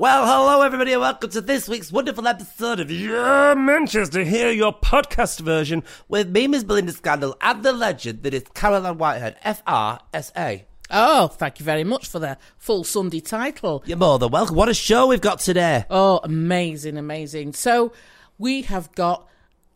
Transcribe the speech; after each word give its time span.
Well, 0.00 0.24
hello 0.24 0.62
everybody, 0.62 0.92
and 0.94 1.02
welcome 1.02 1.28
to 1.28 1.42
this 1.42 1.68
week's 1.68 1.92
wonderful 1.92 2.26
episode 2.26 2.80
of 2.80 2.90
Your 2.90 3.54
Manchester. 3.54 4.24
Here, 4.24 4.50
your 4.50 4.72
podcast 4.72 5.40
version 5.40 5.82
with 6.08 6.30
me, 6.30 6.46
Miss 6.46 6.64
Belinda 6.64 6.92
Scandal, 6.92 7.36
and 7.42 7.62
the 7.62 7.74
legend 7.74 8.22
that 8.22 8.32
is 8.32 8.44
Caroline 8.54 8.96
Whitehead, 8.96 9.36
F 9.42 9.62
R 9.66 10.00
S 10.14 10.32
A. 10.34 10.64
Oh, 10.90 11.26
thank 11.26 11.60
you 11.60 11.66
very 11.66 11.84
much 11.84 12.08
for 12.08 12.18
the 12.18 12.38
full 12.56 12.82
Sunday 12.82 13.20
title. 13.20 13.82
You're 13.84 13.98
more 13.98 14.18
than 14.18 14.30
welcome. 14.30 14.56
What 14.56 14.70
a 14.70 14.74
show 14.74 15.08
we've 15.08 15.20
got 15.20 15.40
today. 15.40 15.84
Oh, 15.90 16.20
amazing, 16.24 16.96
amazing. 16.96 17.52
So, 17.52 17.92
we 18.38 18.62
have 18.62 18.90
got 18.92 19.28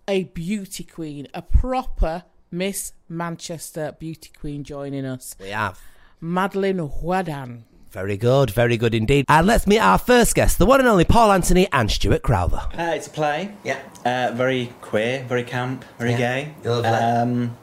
a 0.09 0.25
beauty 0.25 0.84
queen, 0.84 1.29
a 1.34 1.43
proper 1.43 2.25
Miss 2.50 2.95
Manchester 3.11 3.95
beauty 3.98 4.30
queen 4.41 4.64
joining 4.64 5.04
us, 5.04 5.36
We 5.38 5.50
have. 5.50 5.79
Madeline 6.18 6.79
Huadan. 6.79 7.64
Very 7.95 8.16
good, 8.16 8.50
very 8.50 8.76
good 8.76 8.92
indeed. 8.92 9.24
And 9.29 9.46
let's 9.46 9.68
meet 9.68 9.79
our 9.79 9.98
first 9.98 10.34
guest, 10.34 10.58
the 10.58 10.66
one 10.66 10.80
and 10.80 10.88
only 10.88 11.04
Paul 11.04 11.30
Anthony 11.30 11.68
and 11.72 11.88
Stuart 11.88 12.22
Crowther. 12.22 12.62
Uh, 12.76 12.90
it's 12.96 13.07
a 13.07 13.11
play. 13.11 13.54
Yeah. 13.62 13.79
Uh, 14.04 14.32
very 14.34 14.72
queer, 14.80 15.25
very 15.29 15.44
camp, 15.44 15.84
very 15.96 16.11
Yeah. 16.11 16.17
gay. 16.18 16.54
Love. 16.64 16.84
Um, 16.86 17.57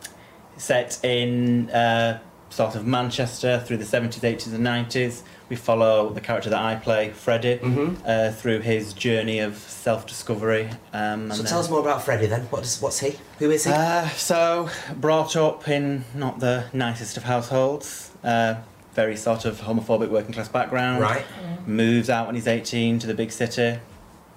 set 0.55 1.03
in 1.03 1.69
uh, 1.71 2.19
sort 2.49 2.75
of 2.75 2.87
Manchester 2.87 3.61
through 3.65 3.75
the 3.75 3.83
70s, 3.83 4.21
80s, 4.23 4.53
and 4.55 4.65
90s. 4.65 5.23
We 5.49 5.57
follow 5.57 6.11
the 6.11 6.21
character 6.21 6.49
that 6.49 6.61
I 6.61 6.75
play, 6.75 7.09
Freddie, 7.09 7.57
Mm-hmm. 7.57 7.95
uh, 8.05 8.31
through 8.31 8.61
his 8.61 8.93
journey 8.93 9.39
of 9.39 9.57
self 9.57 10.07
discovery. 10.07 10.69
Um, 10.93 11.29
So 11.33 11.43
tell 11.43 11.59
us 11.59 11.69
more 11.69 11.81
about 11.81 12.05
Freddie 12.05 12.27
then. 12.27 12.43
What 12.51 12.63
is, 12.63 12.81
what's 12.81 12.99
he? 12.99 13.17
Who 13.39 13.51
is 13.51 13.65
he? 13.65 13.71
Uh, 13.73 14.07
so, 14.11 14.69
brought 14.95 15.35
up 15.35 15.67
in 15.67 16.05
not 16.15 16.39
the 16.39 16.63
nicest 16.71 17.17
of 17.17 17.23
households. 17.23 18.11
Uh, 18.23 18.55
very 18.93 19.15
sort 19.15 19.45
of 19.45 19.61
homophobic 19.61 20.09
working 20.09 20.33
class 20.33 20.47
background. 20.49 21.01
right. 21.01 21.25
Moves 21.67 22.09
out 22.09 22.25
when 22.25 22.35
he's 22.35 22.47
18 22.47 22.99
to 22.99 23.07
the 23.07 23.13
big 23.13 23.31
city. 23.31 23.79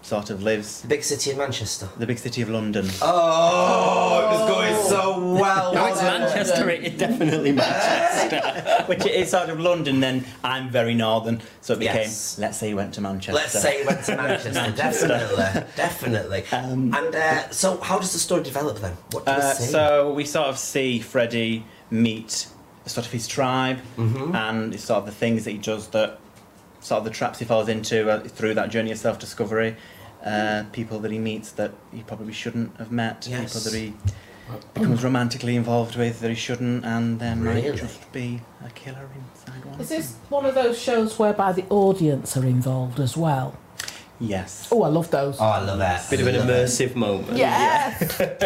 Sort 0.03 0.29
of 0.29 0.43
lives 0.43 0.83
The 0.83 0.89
big 0.89 1.03
city 1.03 1.31
of 1.31 1.39
Manchester. 1.39 1.89
the 1.97 2.06
big 2.06 2.19
city 2.19 2.42
of 2.42 2.51
London. 2.51 2.87
Oh, 3.01 4.20
it 4.20 4.39
was 4.39 4.51
going 4.51 4.89
so 4.91 5.34
well. 5.41 5.73
No, 5.73 5.87
it's 5.87 6.03
Manchester. 6.03 6.69
It, 6.69 6.84
it 6.84 6.98
definitely 6.98 7.53
Manchester. 7.53 8.84
Which 8.87 9.06
is 9.06 9.31
sort 9.31 9.48
of 9.48 9.59
London, 9.61 10.01
then 10.01 10.27
I'm 10.45 10.69
very 10.69 10.93
northern, 10.93 11.41
so 11.62 11.73
it 11.73 11.78
became, 11.78 11.97
Yes. 11.97 12.39
let's 12.39 12.59
say 12.59 12.69
he 12.69 12.75
went 12.75 12.93
to 12.95 13.00
Manchester. 13.00 13.33
Let's 13.33 13.59
say 13.59 13.81
he 13.81 13.87
went 13.87 14.05
to 14.05 14.17
Manchester. 14.53 14.73
definitely, 14.77 15.62
definitely. 15.75 16.45
Um, 16.53 16.93
and 16.95 17.15
uh, 17.15 17.48
so, 17.50 17.78
how 17.81 17.98
does 17.98 18.12
the 18.12 18.19
story 18.19 18.43
develop 18.43 18.81
then? 18.81 18.93
What 19.12 19.25
do 19.25 19.33
we 19.33 19.39
Uh, 19.39 19.53
see? 19.55 19.73
so 19.73 20.12
we 20.12 20.27
sort 20.27 20.48
of 20.48 20.59
see 20.59 20.98
Freddie 21.00 21.65
meet 21.91 22.47
sort 22.87 23.07
of 23.07 23.13
his 23.13 23.27
tribe 23.27 23.79
Mhm. 23.97 24.35
and 24.35 24.79
sort 24.81 24.99
of 24.99 25.07
the 25.07 25.13
things 25.13 25.45
that 25.45 25.51
he 25.53 25.59
does 25.59 25.89
that 25.89 26.19
sort 26.81 26.99
of 26.99 27.05
the 27.05 27.11
traps 27.11 27.39
he 27.39 27.45
falls 27.45 27.69
into 27.69 28.11
uh, 28.11 28.21
through 28.21 28.55
that 28.55 28.69
journey 28.71 28.91
of 28.93 28.99
self-discovery. 28.99 29.77
Uh, 30.25 30.65
people 30.73 30.99
that 31.01 31.11
he 31.11 31.19
meets 31.19 31.51
that 31.53 31.73
he 31.93 32.03
probably 32.03 32.33
shouldn't 32.33 32.77
have 32.79 32.91
met. 32.91 33.27
Yes. 33.31 33.53
People 33.55 33.71
that 33.71 33.79
he 33.79 33.95
becomes 34.75 35.03
romantically 35.05 35.57
involved 35.57 35.97
with 35.97 36.21
that 36.21 36.29
he 36.29 36.35
shouldn't, 36.35 36.85
and 36.85 37.19
there 37.19 37.35
Really? 37.37 37.62
might 37.71 37.77
just 37.77 38.11
be 38.12 38.41
a 38.65 38.71
killer 38.71 39.09
inside 39.17 39.65
one. 39.65 39.81
Is 39.81 39.89
this 39.91 40.15
one 40.29 40.45
of 40.47 40.55
those 40.55 40.79
shows 40.79 41.19
whereby 41.19 41.53
the 41.53 41.65
audience 41.71 42.37
are 42.37 42.45
involved 42.45 43.01
as 43.01 43.17
well? 43.17 43.57
Yes. 44.20 44.69
Oh, 44.70 44.83
I 44.83 44.89
love 44.89 45.11
those. 45.11 45.41
oh, 45.41 45.45
I 45.45 45.61
love 45.61 45.81
it. 45.81 46.11
Bit 46.11 46.20
of 46.20 46.27
an 46.29 46.37
Love 46.37 46.48
it. 46.48 46.53
immersive 46.53 46.95
moment. 46.95 47.37
Yeah. 47.37 47.91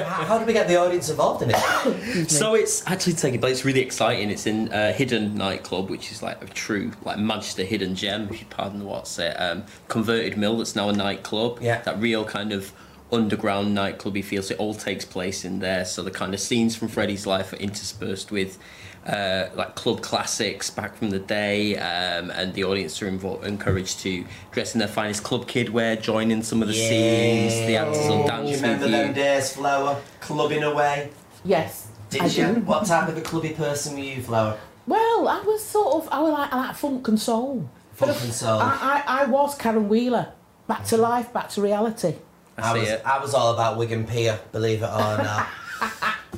How, 0.02 0.24
how 0.24 0.38
do 0.38 0.46
we 0.46 0.52
get 0.54 0.66
the 0.66 0.76
audience 0.76 1.10
involved 1.10 1.42
in 1.42 1.50
it? 1.54 1.56
So 2.30 2.54
it's 2.54 2.86
actually 2.86 3.12
taking 3.14 3.38
place. 3.40 3.58
It's 3.58 3.64
really 3.64 3.80
exciting. 3.82 4.30
It's 4.30 4.46
in 4.46 4.70
a 4.72 4.92
hidden 4.92 5.34
nightclub, 5.36 5.90
which 5.90 6.10
is 6.10 6.22
like 6.22 6.42
a 6.42 6.46
true 6.46 6.92
like 7.04 7.18
Manchester 7.18 7.64
hidden 7.64 7.94
gem, 7.94 8.28
if 8.30 8.40
you 8.40 8.46
pardon 8.48 8.84
what's 8.84 9.18
it. 9.18 9.34
Um, 9.38 9.64
converted 9.88 10.38
mill 10.38 10.56
that's 10.58 10.74
now 10.74 10.88
a 10.88 10.92
nightclub. 10.92 11.58
Yeah. 11.60 11.82
That 11.82 12.00
real 12.00 12.24
kind 12.24 12.52
of 12.52 12.72
underground 13.12 13.76
nightclubby 13.76 14.24
feel. 14.24 14.42
So 14.42 14.54
it 14.54 14.60
all 14.60 14.74
takes 14.74 15.04
place 15.04 15.44
in 15.44 15.58
there. 15.60 15.84
So 15.84 16.02
the 16.02 16.10
kind 16.10 16.32
of 16.34 16.40
scenes 16.40 16.76
from 16.76 16.88
Freddie's 16.88 17.26
life 17.26 17.52
are 17.52 17.56
interspersed 17.56 18.30
with. 18.30 18.58
Uh, 19.06 19.48
like 19.54 19.74
club 19.74 20.02
classics 20.02 20.68
back 20.68 20.94
from 20.96 21.08
the 21.08 21.18
day, 21.18 21.76
um, 21.76 22.30
and 22.30 22.52
the 22.52 22.62
audience 22.64 23.00
are 23.00 23.10
invo- 23.10 23.42
encouraged 23.42 24.00
to 24.00 24.22
dress 24.50 24.74
in 24.74 24.80
their 24.80 24.88
finest 24.88 25.22
club 25.22 25.48
kid 25.48 25.70
wear, 25.70 25.96
join 25.96 26.30
in 26.30 26.42
some 26.42 26.60
of 26.60 26.68
the 26.68 26.74
scenes. 26.74 27.54
The 27.66 27.76
actors 27.76 28.06
will 28.06 28.26
dance 28.26 28.50
You 28.50 28.56
remember 28.56 28.84
you. 28.86 28.92
them 28.92 29.12
days, 29.14 29.52
Flower? 29.54 29.98
Clubbing 30.20 30.62
away. 30.62 31.10
yes. 31.44 31.86
Did 32.10 32.22
I 32.22 32.26
you? 32.26 32.54
do. 32.56 32.60
What 32.60 32.84
type 32.86 33.08
of 33.08 33.16
a 33.16 33.20
clubby 33.22 33.50
person 33.50 33.94
were 33.94 34.00
you, 34.00 34.20
Flower? 34.22 34.58
Well, 34.86 35.26
I 35.28 35.40
was 35.42 35.64
sort 35.64 35.94
of, 36.04 36.08
I 36.12 36.20
was 36.20 36.32
like, 36.32 36.52
I 36.52 36.66
like 36.68 36.76
funk 36.76 37.08
and 37.08 37.18
soul. 37.20 37.68
Funk 37.94 38.16
and 38.22 38.32
soul. 38.32 38.58
I, 38.60 39.02
I, 39.06 39.22
I 39.22 39.26
was 39.26 39.54
Caron 39.54 39.88
Wheeler. 39.88 40.32
Back 40.66 40.84
to 40.86 40.96
life, 40.98 41.32
back 41.32 41.48
to 41.50 41.62
reality. 41.62 42.14
I 42.58 42.72
see 42.74 42.80
was, 42.80 42.88
it. 42.90 43.02
I 43.06 43.18
was 43.20 43.32
all 43.34 43.54
about 43.54 43.78
Wigan 43.78 44.06
Pier, 44.06 44.38
believe 44.52 44.82
it 44.82 44.86
or 44.86 44.88
not. 45.22 45.46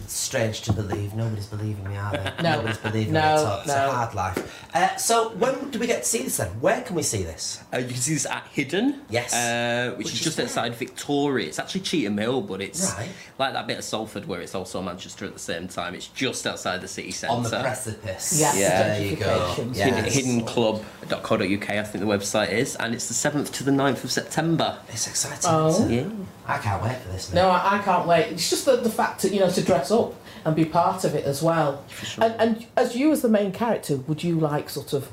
Strange 0.06 0.62
to 0.62 0.72
believe. 0.72 1.14
Nobody's 1.14 1.46
believing 1.46 1.84
me, 1.88 1.96
are 1.96 2.12
they? 2.12 2.32
No. 2.42 2.56
Nobody's 2.56 2.78
believing 2.78 3.12
No, 3.12 3.20
me 3.20 3.26
at 3.26 3.38
all. 3.38 3.58
It's 3.58 3.68
no. 3.68 3.74
a 3.74 3.90
hard 3.92 4.14
life. 4.14 4.66
Uh, 4.74 4.96
so, 4.96 5.30
when 5.30 5.70
do 5.70 5.78
we 5.78 5.86
get 5.86 6.02
to 6.02 6.08
see 6.08 6.22
this 6.22 6.36
then? 6.38 6.48
Where 6.60 6.80
can 6.82 6.96
we 6.96 7.02
see 7.02 7.22
this? 7.22 7.62
Uh, 7.72 7.78
you 7.78 7.86
can 7.88 7.96
see 7.96 8.14
this 8.14 8.26
at 8.26 8.44
Hidden, 8.52 9.02
Yes. 9.08 9.32
uh, 9.34 9.94
which, 9.96 10.06
Which 10.06 10.14
is 10.14 10.20
is 10.20 10.24
just 10.24 10.38
where? 10.38 10.46
outside 10.46 10.74
Victoria. 10.74 11.46
It's 11.48 11.58
actually 11.58 11.82
Cheetham 11.82 12.18
Hill, 12.18 12.40
but 12.42 12.60
it's 12.60 12.92
Right. 12.94 13.08
like 13.38 13.52
that 13.52 13.66
bit 13.66 13.78
of 13.78 13.84
Salford 13.84 14.26
where 14.26 14.40
it's 14.40 14.54
also 14.54 14.80
Manchester 14.82 15.24
at 15.26 15.32
the 15.32 15.38
same 15.38 15.68
time. 15.68 15.94
It's 15.94 16.08
just 16.08 16.46
outside 16.46 16.80
the 16.80 16.88
city 16.88 17.10
centre. 17.12 17.34
On 17.36 17.42
the 17.42 17.50
precipice. 17.60 18.38
Yes, 18.38 18.56
Yeah. 18.58 18.82
There 18.98 19.04
you 19.06 19.16
go. 19.16 19.54
Yes. 19.72 20.14
Hidden, 20.14 20.40
hiddenclub.co.uk, 20.44 21.70
I 21.70 21.82
think 21.82 22.04
the 22.04 22.10
website 22.10 22.50
is, 22.52 22.76
and 22.76 22.94
it's 22.94 23.08
the 23.08 23.14
7th 23.14 23.52
to 23.54 23.64
the 23.64 23.70
9th 23.70 24.04
of 24.04 24.10
September. 24.12 24.78
It's 24.88 25.06
exciting. 25.06 25.38
Oh. 25.50 25.68
isn't 25.68 25.90
it? 25.92 26.06
Yeah. 26.06 26.12
I 26.46 26.58
can't 26.58 26.82
wait 26.82 26.96
for 26.98 27.08
this. 27.12 27.32
No. 27.32 27.48
I, 27.48 27.76
I 27.76 27.78
can't 27.78 28.08
wait. 28.08 28.32
It's 28.32 28.50
just 28.50 28.64
the, 28.64 28.76
the 28.76 28.90
fact 28.90 29.22
that, 29.22 29.32
you 29.32 29.38
know, 29.40 29.50
to 29.50 29.62
dress 29.62 29.79
up 29.88 30.14
and 30.44 30.56
be 30.56 30.64
part 30.64 31.04
of 31.04 31.14
it 31.14 31.24
as 31.24 31.42
well. 31.42 31.84
sure. 31.88 32.24
And, 32.24 32.34
and 32.40 32.66
as 32.76 32.96
you, 32.96 33.12
as 33.12 33.22
the 33.22 33.28
main 33.28 33.52
character, 33.52 33.96
would 33.96 34.24
you 34.24 34.34
like 34.40 34.68
sort 34.68 34.92
of 34.92 35.12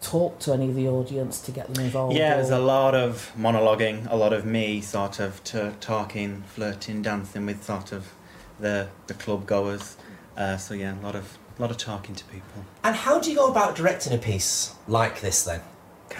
talk 0.00 0.38
to 0.38 0.52
any 0.52 0.68
of 0.68 0.76
the 0.76 0.86
audience 0.86 1.40
to 1.40 1.50
get 1.50 1.72
them 1.74 1.84
involved? 1.84 2.16
Yeah, 2.16 2.34
or- 2.34 2.36
there's 2.36 2.50
a 2.50 2.58
lot 2.60 2.94
of 2.94 3.32
monologuing, 3.36 4.06
a 4.08 4.14
lot 4.14 4.32
of 4.32 4.44
me 4.44 4.80
sort 4.80 5.18
of 5.18 5.42
t- 5.42 5.70
talking, 5.80 6.42
flirting, 6.46 7.02
dancing 7.02 7.46
with 7.46 7.64
sort 7.64 7.90
of 7.90 8.12
the 8.60 8.88
the 9.08 9.14
club 9.14 9.46
goers. 9.46 9.96
Uh, 10.36 10.56
so 10.56 10.74
yeah, 10.74 10.94
a 11.00 11.02
lot 11.02 11.16
of 11.16 11.36
a 11.58 11.62
lot 11.62 11.70
of 11.72 11.78
talking 11.78 12.14
to 12.14 12.24
people. 12.26 12.64
And 12.84 12.94
how 12.94 13.18
do 13.18 13.30
you 13.30 13.36
go 13.36 13.50
about 13.50 13.74
directing 13.74 14.12
a 14.12 14.18
piece 14.18 14.74
like 14.86 15.20
this 15.20 15.42
then? 15.42 15.60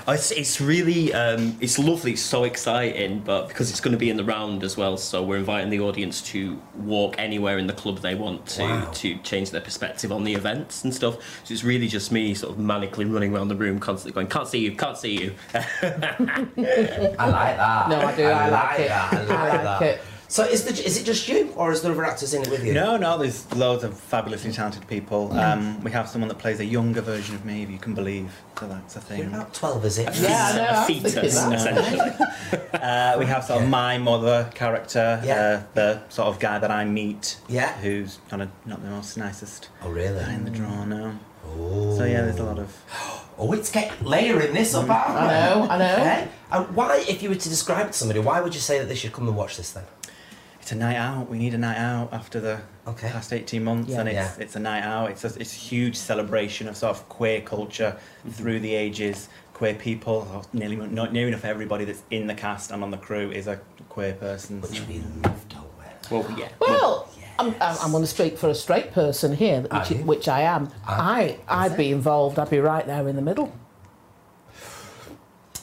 Oh, 0.07 0.13
It's, 0.13 0.31
it's 0.31 0.61
really 0.61 1.13
um, 1.15 1.57
it's 1.61 1.79
lovely, 1.79 2.13
it's 2.13 2.23
so 2.23 2.45
exciting, 2.45 3.21
but 3.21 3.49
because 3.49 3.71
it's 3.71 3.81
going 3.81 3.93
to 3.93 3.99
be 3.99 4.11
in 4.11 4.17
the 4.17 4.25
round 4.25 4.63
as 4.63 4.77
well, 4.77 4.97
so 4.97 5.23
we're 5.23 5.39
inviting 5.39 5.71
the 5.71 5.81
audience 5.81 6.21
to 6.33 6.61
walk 6.75 7.15
anywhere 7.19 7.59
in 7.59 7.67
the 7.67 7.73
club 7.73 7.99
they 8.01 8.15
want 8.15 8.47
to 8.47 8.63
Wow. 8.63 8.91
to 8.95 9.17
change 9.19 9.51
their 9.51 9.61
perspective 9.63 10.13
on 10.13 10.25
the 10.25 10.35
events 10.35 10.85
and 10.85 10.95
stuff. 10.95 11.15
So 11.45 11.53
it's 11.55 11.65
really 11.65 11.89
just 11.89 12.13
me 12.13 12.35
sort 12.35 12.53
of 12.55 12.59
manically 12.63 13.11
running 13.13 13.35
around 13.35 13.49
the 13.49 13.57
room, 13.57 13.79
constantly 13.79 14.13
going, 14.13 14.27
"Can't 14.29 14.47
see 14.49 14.59
you, 14.61 14.73
can't 14.77 14.97
see 14.99 15.21
you." 15.23 15.35
I 15.55 17.29
like 17.29 17.57
that. 17.57 17.89
No, 17.89 18.01
I 18.01 18.15
do. 18.17 18.25
I, 18.25 18.49
like 18.51 18.81
it. 18.81 18.89
that. 18.89 19.13
I 19.13 19.21
like, 19.23 19.31
I 19.31 19.49
like 19.49 19.63
that. 19.63 19.83
it. 19.83 20.01
So 20.31 20.45
is 20.45 20.65
the, 20.65 20.71
is 20.85 21.01
it 21.01 21.05
just 21.05 21.27
you, 21.27 21.51
or 21.57 21.73
is 21.73 21.81
there 21.81 21.91
other 21.91 22.05
actors 22.05 22.35
in 22.35 22.43
it 22.43 22.51
with 22.51 22.63
you? 22.63 22.75
No, 22.75 22.99
no, 22.99 23.17
there's 23.17 23.51
loads 23.55 23.83
of 23.83 23.99
fabulously 23.99 24.53
talented 24.53 24.87
people. 24.87 25.33
Um, 25.33 25.83
we 25.83 25.91
have 25.93 26.07
someone 26.07 26.29
that 26.29 26.39
plays 26.39 26.61
a 26.61 26.65
younger 26.67 27.01
version 27.01 27.35
of 27.35 27.47
me, 27.47 27.63
if 27.63 27.71
you 27.71 27.79
can 27.79 27.95
believe. 27.95 28.31
So 28.61 28.69
that's 28.69 28.97
a 28.97 28.99
You're 28.99 29.25
thing. 29.25 29.35
about 29.35 29.55
twelve, 29.55 29.83
is 29.87 29.97
it? 29.99 30.09
Yeah, 30.21 30.51
I 30.53 30.57
know, 30.57 30.63
I 30.65 30.67
a 30.67 30.77
was 30.77 30.87
thinking 30.87 31.11
fetus, 31.13 31.35
that. 31.35 31.53
essentially. 31.55 32.27
Uh, 32.75 33.17
we 33.19 33.25
have 33.27 33.43
sort 33.45 33.59
of 33.59 33.65
Yeah. 33.65 33.71
my 33.71 33.97
mother 33.99 34.51
character, 34.55 35.21
Yeah. 35.25 35.35
uh, 35.35 35.63
the 35.75 36.01
sort 36.11 36.29
of 36.29 36.39
guy 36.39 36.59
that 36.59 36.71
I 36.71 36.85
meet, 36.85 37.39
Yeah. 37.49 37.73
who's 37.79 38.19
kind 38.29 38.43
of 38.43 38.49
not 38.67 38.83
the 38.83 38.91
most 38.91 39.17
nicest 39.17 39.69
Oh 39.83 39.89
really? 39.91 40.21
guy 40.23 40.35
in 40.35 40.45
the 40.45 40.51
draw 40.51 40.85
now. 40.85 41.13
Oh. 41.47 41.97
So 41.97 42.05
yeah, 42.05 42.21
there's 42.23 42.39
a 42.39 42.45
lot 42.45 42.59
of 42.59 42.77
Oh, 43.41 43.53
it's 43.53 43.71
get 43.71 44.05
layering 44.05 44.53
this 44.53 44.75
up, 44.75 44.91
aren't? 44.91 45.11
I 45.17 45.27
know, 45.55 45.67
I 45.71 45.79
know. 45.79 45.93
Okay. 45.95 46.29
And 46.51 46.75
why, 46.77 47.05
if 47.09 47.23
you 47.23 47.29
were 47.29 47.37
to 47.37 47.49
describe 47.49 47.87
it 47.87 47.93
to 47.93 47.99
somebody, 47.99 48.19
why 48.21 48.41
would 48.41 48.53
you 48.53 48.61
say 48.61 48.81
that 48.81 48.87
they 48.89 48.97
should 48.97 49.13
come 49.13 49.29
and 49.29 49.37
watch 49.37 49.57
this 49.57 49.71
then? 49.71 49.85
It's 50.69 50.75
a 50.75 50.77
night 50.77 50.97
out. 50.97 51.31
We 51.31 51.39
need 51.39 51.55
a 51.55 51.59
night 51.59 51.79
out 51.79 52.13
after 52.13 52.41
the 52.41 52.61
Okay. 52.87 53.09
past 53.09 53.33
eighteen 53.33 53.65
months, 53.65 53.89
Yeah. 53.91 54.01
and 54.01 54.09
it's 54.11 54.15
Yeah. 54.37 54.45
it's 54.45 54.55
a 54.55 54.59
night 54.59 54.83
out. 54.83 55.09
It's 55.11 55.25
a, 55.25 55.29
it's 55.41 55.55
a 55.55 55.57
huge 55.57 55.97
celebration 55.97 56.69
of 56.69 56.77
sort 56.77 56.95
of 56.95 57.09
queer 57.09 57.41
culture 57.41 57.97
Mm-hmm. 57.97 58.31
through 58.33 58.61
the 58.61 58.75
ages. 58.75 59.31
Queer 59.55 59.73
people, 59.73 60.29
or 60.31 60.43
nearly 60.53 60.77
not 60.77 61.11
near 61.11 61.27
enough 61.27 61.47
everybody 61.47 61.87
that's 61.87 62.03
in 62.11 62.27
the 62.27 62.35
cast 62.35 62.71
and 62.71 62.83
on 62.85 62.91
the 62.91 62.99
crew 62.99 63.31
is 63.31 63.47
a 63.47 63.59
queer 63.89 64.13
person. 64.13 64.61
Which 64.61 64.81
so- 64.81 64.85
we 64.87 64.99
love, 65.25 65.49
don't 65.49 65.65
well, 66.11 66.27
yeah. 66.39 66.49
Well, 66.61 67.09
I'm, 67.39 67.55
I'm, 67.63 67.77
I'm 67.85 67.91
going 67.91 68.03
to 68.03 68.07
speak 68.07 68.37
for 68.37 68.51
a 68.51 68.55
straight 68.55 68.93
person 68.93 69.35
here, 69.37 69.63
which, 69.63 69.91
you? 69.91 69.97
which 70.05 70.29
I 70.29 70.43
am. 70.43 70.69
I, 70.87 71.39
I'd 71.49 71.79
be 71.79 71.93
involved. 71.93 72.39
I'd 72.39 72.51
be 72.51 72.61
right 72.61 72.87
there 72.87 73.09
in 73.09 73.17
the 73.17 73.23
middle. 73.23 73.55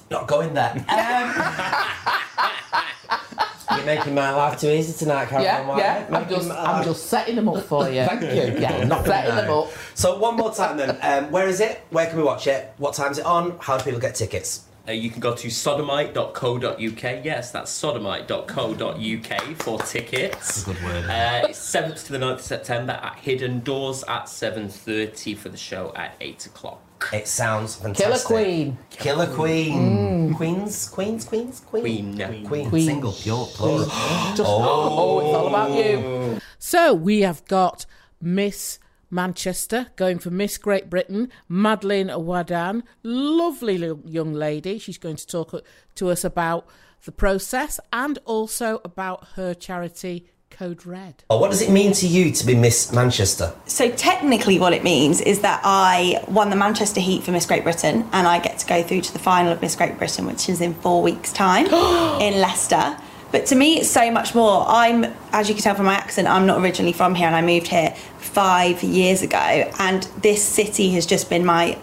Not 0.09 0.27
going 0.27 0.55
there. 0.55 0.83
Um, 0.89 1.33
you're 2.07 2.14
making 3.85 4.13
my 4.15 4.31
life 4.31 4.59
too 4.59 4.69
easy 4.69 4.93
tonight, 4.97 5.27
Caroline. 5.29 5.77
Yeah, 5.77 6.07
yeah. 6.09 6.17
I'm 6.17 6.29
just, 6.29 6.51
I'm 6.51 6.83
just 6.83 7.05
setting 7.07 7.35
them 7.35 7.49
up 7.49 7.63
for 7.65 7.89
you. 7.89 8.03
Thank 8.05 8.21
you. 8.21 8.59
Yeah, 8.61 8.83
Not 8.85 9.05
setting 9.05 9.35
them 9.35 9.49
up. 9.51 9.71
So 9.93 10.17
one 10.17 10.35
more 10.35 10.53
time 10.53 10.77
then. 10.77 10.97
Um, 11.01 11.31
where 11.31 11.47
is 11.47 11.59
it? 11.59 11.81
Where 11.89 12.05
can 12.07 12.17
we 12.17 12.23
watch 12.23 12.47
it? 12.47 12.73
What 12.77 12.93
time 12.95 13.11
is 13.11 13.19
it 13.19 13.25
on? 13.25 13.57
How 13.59 13.77
do 13.77 13.83
people 13.83 13.99
get 13.99 14.15
tickets? 14.15 14.65
Uh, 14.87 14.91
you 14.91 15.09
can 15.09 15.19
go 15.19 15.33
to 15.33 15.49
sodomite.co.uk. 15.49 17.25
Yes, 17.25 17.51
that's 17.51 17.71
sodomite.co.uk 17.71 19.55
for 19.57 19.79
tickets. 19.79 20.63
Good 20.63 20.83
word. 20.83 21.05
Uh, 21.05 21.47
it's 21.49 21.59
7th 21.59 22.05
to 22.05 22.11
the 22.11 22.19
9th 22.19 22.33
of 22.33 22.41
September 22.41 22.93
at 22.93 23.17
Hidden 23.19 23.61
Doors 23.61 24.03
at 24.07 24.25
7.30 24.25 25.37
for 25.37 25.49
the 25.49 25.57
show 25.57 25.91
at 25.95 26.15
8 26.21 26.45
o'clock. 26.45 26.81
It 27.11 27.27
sounds 27.27 27.75
fantastic. 27.75 28.27
Killer. 28.27 28.43
Queen. 28.43 28.77
Killer 28.89 29.27
Queen. 29.27 30.33
Queens, 30.33 30.89
Queens, 30.89 31.25
Queens, 31.25 31.59
Queen. 31.61 32.15
Queen. 32.15 32.45
Queen. 32.45 32.69
Queen. 32.69 32.85
Single, 32.85 33.11
pure, 33.11 33.45
plural. 33.47 33.85
Just, 34.35 34.41
oh. 34.45 35.19
it's 35.19 35.35
all 35.35 35.47
about 35.47 35.71
you. 35.71 36.39
So 36.57 36.93
we 36.93 37.21
have 37.21 37.45
got 37.45 37.85
Miss 38.21 38.79
Manchester 39.15 39.87
going 39.95 40.19
for 40.19 40.29
Miss 40.29 40.57
Great 40.57 40.89
Britain, 40.89 41.31
Madeline 41.47 42.09
Wadan, 42.09 42.83
lovely 43.01 43.77
young 44.05 44.33
lady. 44.33 44.77
She's 44.77 44.97
going 44.97 45.15
to 45.15 45.25
talk 45.25 45.53
uh, 45.53 45.61
to 45.95 46.09
us 46.09 46.23
about 46.23 46.67
the 47.05 47.11
process 47.11 47.79
and 47.93 48.19
also 48.25 48.81
about 48.83 49.29
her 49.35 49.53
charity 49.53 50.27
Code 50.51 50.85
Red. 50.85 51.23
Oh, 51.29 51.39
what 51.39 51.51
does 51.51 51.61
it 51.61 51.69
mean 51.69 51.91
to 51.93 52.07
you 52.07 52.31
to 52.31 52.45
be 52.45 52.55
Miss 52.55 52.91
Manchester? 52.93 53.53
So 53.65 53.91
technically, 53.91 54.59
what 54.59 54.73
it 54.73 54.83
means 54.83 55.19
is 55.19 55.41
that 55.41 55.61
I 55.63 56.23
won 56.27 56.49
the 56.49 56.55
Manchester 56.55 57.01
Heat 57.01 57.23
for 57.23 57.31
Miss 57.31 57.45
Great 57.45 57.63
Britain, 57.63 58.07
and 58.13 58.27
I 58.27 58.39
get 58.39 58.59
to 58.59 58.65
go 58.65 58.81
through 58.83 59.01
to 59.01 59.13
the 59.13 59.19
final 59.19 59.51
of 59.51 59.61
Miss 59.61 59.75
Great 59.75 59.97
Britain, 59.97 60.25
which 60.25 60.47
is 60.47 60.61
in 60.61 60.73
four 60.75 61.01
weeks' 61.01 61.33
time 61.33 61.65
in 62.21 62.39
Leicester. 62.39 62.97
But 63.31 63.45
to 63.47 63.55
me, 63.55 63.79
it's 63.79 63.89
so 63.89 64.11
much 64.11 64.33
more. 64.33 64.65
I'm, 64.67 65.05
as 65.31 65.49
you 65.49 65.55
can 65.55 65.63
tell 65.63 65.75
from 65.75 65.85
my 65.85 65.93
accent, 65.93 66.27
I'm 66.27 66.45
not 66.45 66.61
originally 66.61 66.93
from 66.93 67.15
here, 67.15 67.27
and 67.27 67.35
I 67.35 67.41
moved 67.41 67.67
here 67.67 67.91
five 68.17 68.81
years 68.83 69.21
ago. 69.21 69.37
And 69.79 70.03
this 70.21 70.43
city 70.43 70.91
has 70.91 71.05
just 71.05 71.29
been 71.29 71.45
my 71.45 71.77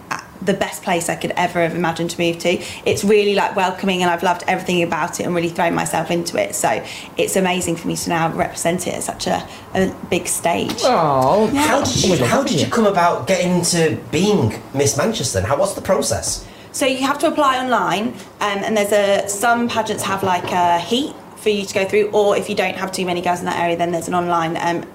the 0.45 0.53
best 0.53 0.83
place 0.83 1.09
I 1.09 1.15
could 1.15 1.31
ever 1.31 1.61
have 1.61 1.75
imagined 1.75 2.09
to 2.11 2.19
move 2.21 2.37
to. 2.39 2.61
It's 2.85 3.03
really 3.03 3.35
like 3.35 3.55
welcoming, 3.55 4.01
and 4.01 4.11
I've 4.11 4.23
loved 4.23 4.43
everything 4.47 4.83
about 4.83 5.19
it, 5.19 5.25
and 5.25 5.35
really 5.35 5.49
thrown 5.49 5.73
myself 5.73 6.11
into 6.11 6.41
it. 6.41 6.55
So 6.55 6.83
it's 7.17 7.35
amazing 7.35 7.77
for 7.77 7.87
me 7.87 7.95
to 7.95 8.09
now 8.09 8.33
represent 8.33 8.87
it 8.87 8.95
at 8.95 9.03
such 9.03 9.27
a, 9.27 9.47
a 9.73 9.95
big 10.09 10.27
stage. 10.27 10.81
Oh, 10.83 11.47
How 11.55 11.83
did 11.83 12.03
you 12.03 12.25
How 12.25 12.43
did 12.43 12.59
you 12.59 12.67
come 12.67 12.85
about 12.85 13.27
getting 13.27 13.59
into 13.59 14.01
being 14.11 14.61
Miss 14.73 14.97
Manchester? 14.97 15.41
How 15.41 15.57
was 15.57 15.75
the 15.75 15.81
process? 15.81 16.45
So 16.71 16.87
you 16.87 17.05
have 17.05 17.19
to 17.19 17.27
apply 17.27 17.63
online, 17.63 18.09
um, 18.41 18.59
and 18.63 18.75
there's 18.75 18.91
a 18.91 19.29
some 19.29 19.69
pageants 19.69 20.03
have 20.03 20.23
like 20.23 20.51
a 20.51 20.79
heat 20.79 21.15
for 21.43 21.49
you 21.49 21.65
to 21.65 21.73
go 21.73 21.85
through, 21.85 22.09
or 22.11 22.35
if 22.37 22.49
you 22.49 22.55
don't 22.55 22.75
have 22.75 22.91
too 22.91 23.05
many 23.05 23.21
girls 23.21 23.39
in 23.39 23.45
that 23.45 23.59
area, 23.59 23.77
then 23.77 23.91
there's 23.91 24.07
an 24.07 24.15
online 24.15 24.57
um, 24.57 24.89